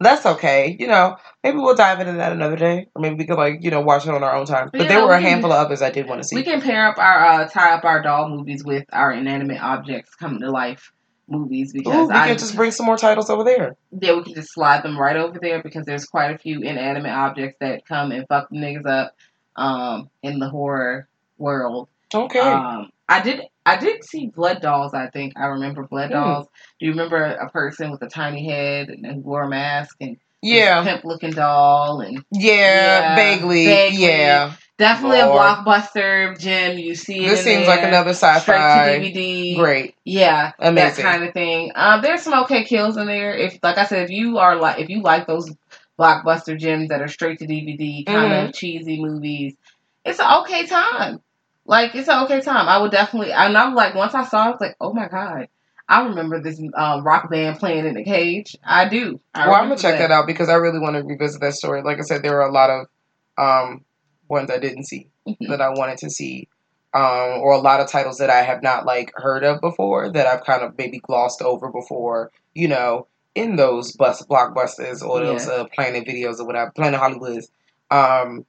[0.00, 0.76] That's okay.
[0.78, 2.86] You know, maybe we'll dive into that another day.
[2.94, 4.70] Or maybe we could like, you know, watch it on our own time.
[4.72, 6.36] But Yeah, there were we a can- handful of others I did want to see.
[6.36, 10.14] We can pair up our uh, tie up our doll movies with our inanimate objects
[10.14, 10.92] come to life
[11.30, 13.76] movies because Ooh, we I can just bring some more titles over there.
[14.00, 17.12] yeah we can just slide them right over there because there's quite a few inanimate
[17.12, 19.14] objects that come and fuck niggas up
[19.56, 21.06] um in the horror
[21.36, 21.88] world.
[22.14, 22.40] Okay.
[22.40, 23.42] Um, I did
[23.72, 24.94] I did see blood dolls.
[24.94, 26.14] I think I remember blood Hmm.
[26.14, 26.46] dolls.
[26.80, 30.16] Do you remember a person with a tiny head and who wore a mask and
[30.42, 30.82] yeah.
[30.84, 33.10] pimp looking doll and yeah.
[33.10, 33.64] Yeah, Vaguely.
[33.66, 34.04] vaguely.
[34.06, 34.52] Yeah.
[34.78, 35.36] definitely Lord.
[35.40, 36.78] a blockbuster gem.
[36.78, 37.28] You see it.
[37.30, 38.40] This seems there, like another sci-fi.
[38.40, 39.56] Straight to DVD.
[39.56, 39.94] Great.
[40.04, 41.04] Yeah, Amazing.
[41.04, 41.72] that kind of thing.
[41.74, 43.34] Um, there's some okay kills in there.
[43.36, 45.50] If, like I said, if you are like, if you like those
[45.98, 48.46] blockbuster gems that are straight to DVD kind Mm-hmm.
[48.50, 49.54] of cheesy movies,
[50.04, 51.20] it's an okay time.
[51.68, 52.66] Like it's an okay time.
[52.66, 53.30] I would definitely.
[53.30, 55.48] And I'm like, once I saw, it, I was like, oh my god,
[55.88, 58.56] I remember this um, rock band playing in the cage.
[58.64, 59.20] I do.
[59.34, 60.10] I well, I'm gonna check that.
[60.10, 61.82] out because I really want to revisit that story.
[61.82, 62.86] Like I said, there were a lot of
[63.36, 63.84] um,
[64.28, 65.48] ones I didn't see Mhm.
[65.48, 66.48] that I wanted to see,
[66.94, 70.26] um, or a lot of titles that I have not like heard of before that
[70.26, 72.32] I've kind of maybe glossed over before.
[72.54, 75.52] You know, in those bus blockbusters or those Yeah.
[75.52, 77.48] uh, Planet videos or whatever, Planet Hollywoods,
[77.90, 78.46] um,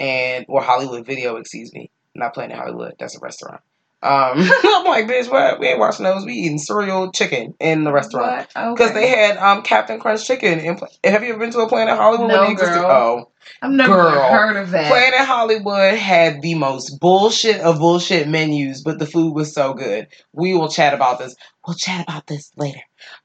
[0.00, 2.94] and or Hollywood Video, excuse me, not Planet Hollywood.
[2.98, 3.60] That's a restaurant.
[4.02, 5.58] Um, I'm like, bitch, what?
[5.58, 6.26] We ain't watching those.
[6.26, 8.92] We eating cereal chicken in the restaurant because Okay.
[8.92, 10.60] they had um Captain Crunch chicken.
[10.60, 12.84] In, have you ever been to a Planet Hollywood No, when girl.
[12.90, 13.30] Oh,
[13.62, 14.30] I've never girl.
[14.30, 14.88] heard of that.
[14.88, 20.08] Planet Hollywood had the most bullshit of bullshit menus, but the food was so good.
[20.34, 21.34] We will chat about this.
[21.66, 22.80] We'll chat about this later.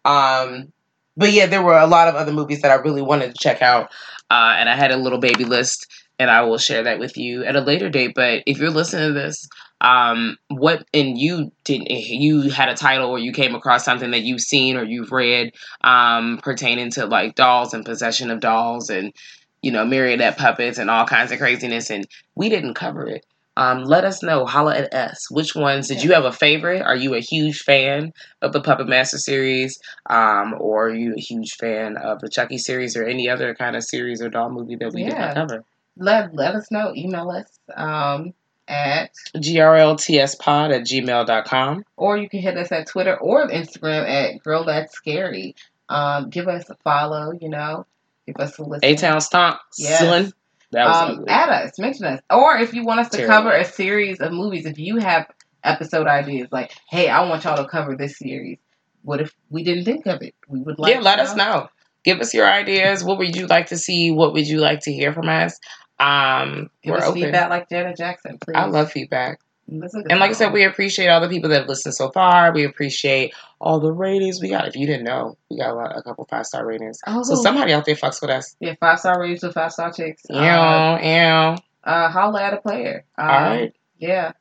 [0.06, 0.72] Um,
[1.18, 3.61] but yeah, there were a lot of other movies that I really wanted to check
[3.61, 3.91] out,
[4.32, 5.86] uh, and I had a little baby list,
[6.20, 8.14] and I will share that with you at a later date.
[8.14, 9.48] But if you're listening to this,
[9.82, 14.24] um, what and you didn't, you had a title or you came across something that
[14.24, 19.14] you've seen or you've read, um, pertaining to like dolls and possession of dolls and
[19.62, 23.26] you know, marionette puppets and all kinds of craziness, and we didn't cover it.
[23.58, 24.46] Um, let us know.
[24.46, 25.30] Holla at us.
[25.30, 26.82] Which ones did you have a favorite?
[26.82, 29.78] Are you a huge fan of the Puppet Master series,
[30.10, 33.76] um, or are you a huge fan of the Chucky series, or any other kind
[33.76, 35.66] of series or doll movie that we did not cover?
[36.00, 36.94] Let let us know.
[36.96, 38.34] Email us um,
[38.68, 41.86] at grltspod at gmail.com.
[41.98, 45.56] or you can hit us at Twitter or Instagram at Girl That's Scary.
[45.90, 47.86] Um, give us a follow, you know,
[48.26, 48.86] give us a listen.
[48.86, 49.60] A Town Stomp.
[49.78, 50.32] Yes.
[50.72, 51.30] That was um, ugly.
[51.30, 53.36] add us, mention us, or if you want us to Terrible.
[53.36, 55.28] cover a series of movies, if you have
[55.64, 58.60] episode ideas, like, hey, I want y'all to cover this series.
[59.02, 60.36] What if we didn't think of it?
[60.48, 60.94] We would like.
[60.94, 61.70] yeah, let us know.
[62.04, 63.04] Give us your ideas.
[63.04, 64.12] What would you like to see?
[64.12, 65.60] What would you like to hear from us?
[66.00, 67.22] Um, Give we're us open.
[67.24, 68.56] feedback like Janet Jackson, please.
[68.56, 69.40] I love feedback.
[69.72, 71.94] Let's look at And like I said, we appreciate all the people that have listened
[71.94, 72.52] so far.
[72.52, 74.68] We appreciate all the ratings we got.
[74.68, 77.00] If you didn't know, we got a, lot, a couple five star ratings.
[77.06, 78.56] Oh, So somebody out there fucks with us.
[78.60, 80.24] yeah, five star ratings with five star chicks.
[80.30, 81.58] Yeah, Uh, ew.
[81.92, 83.04] uh, holla at a player.
[83.18, 83.76] Um, All right.
[84.00, 84.32] Yeah.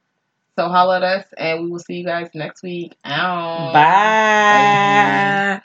[0.56, 2.94] So holla at us, and we will see you guys next week.
[3.04, 3.72] Ow.
[3.72, 5.60] Bye.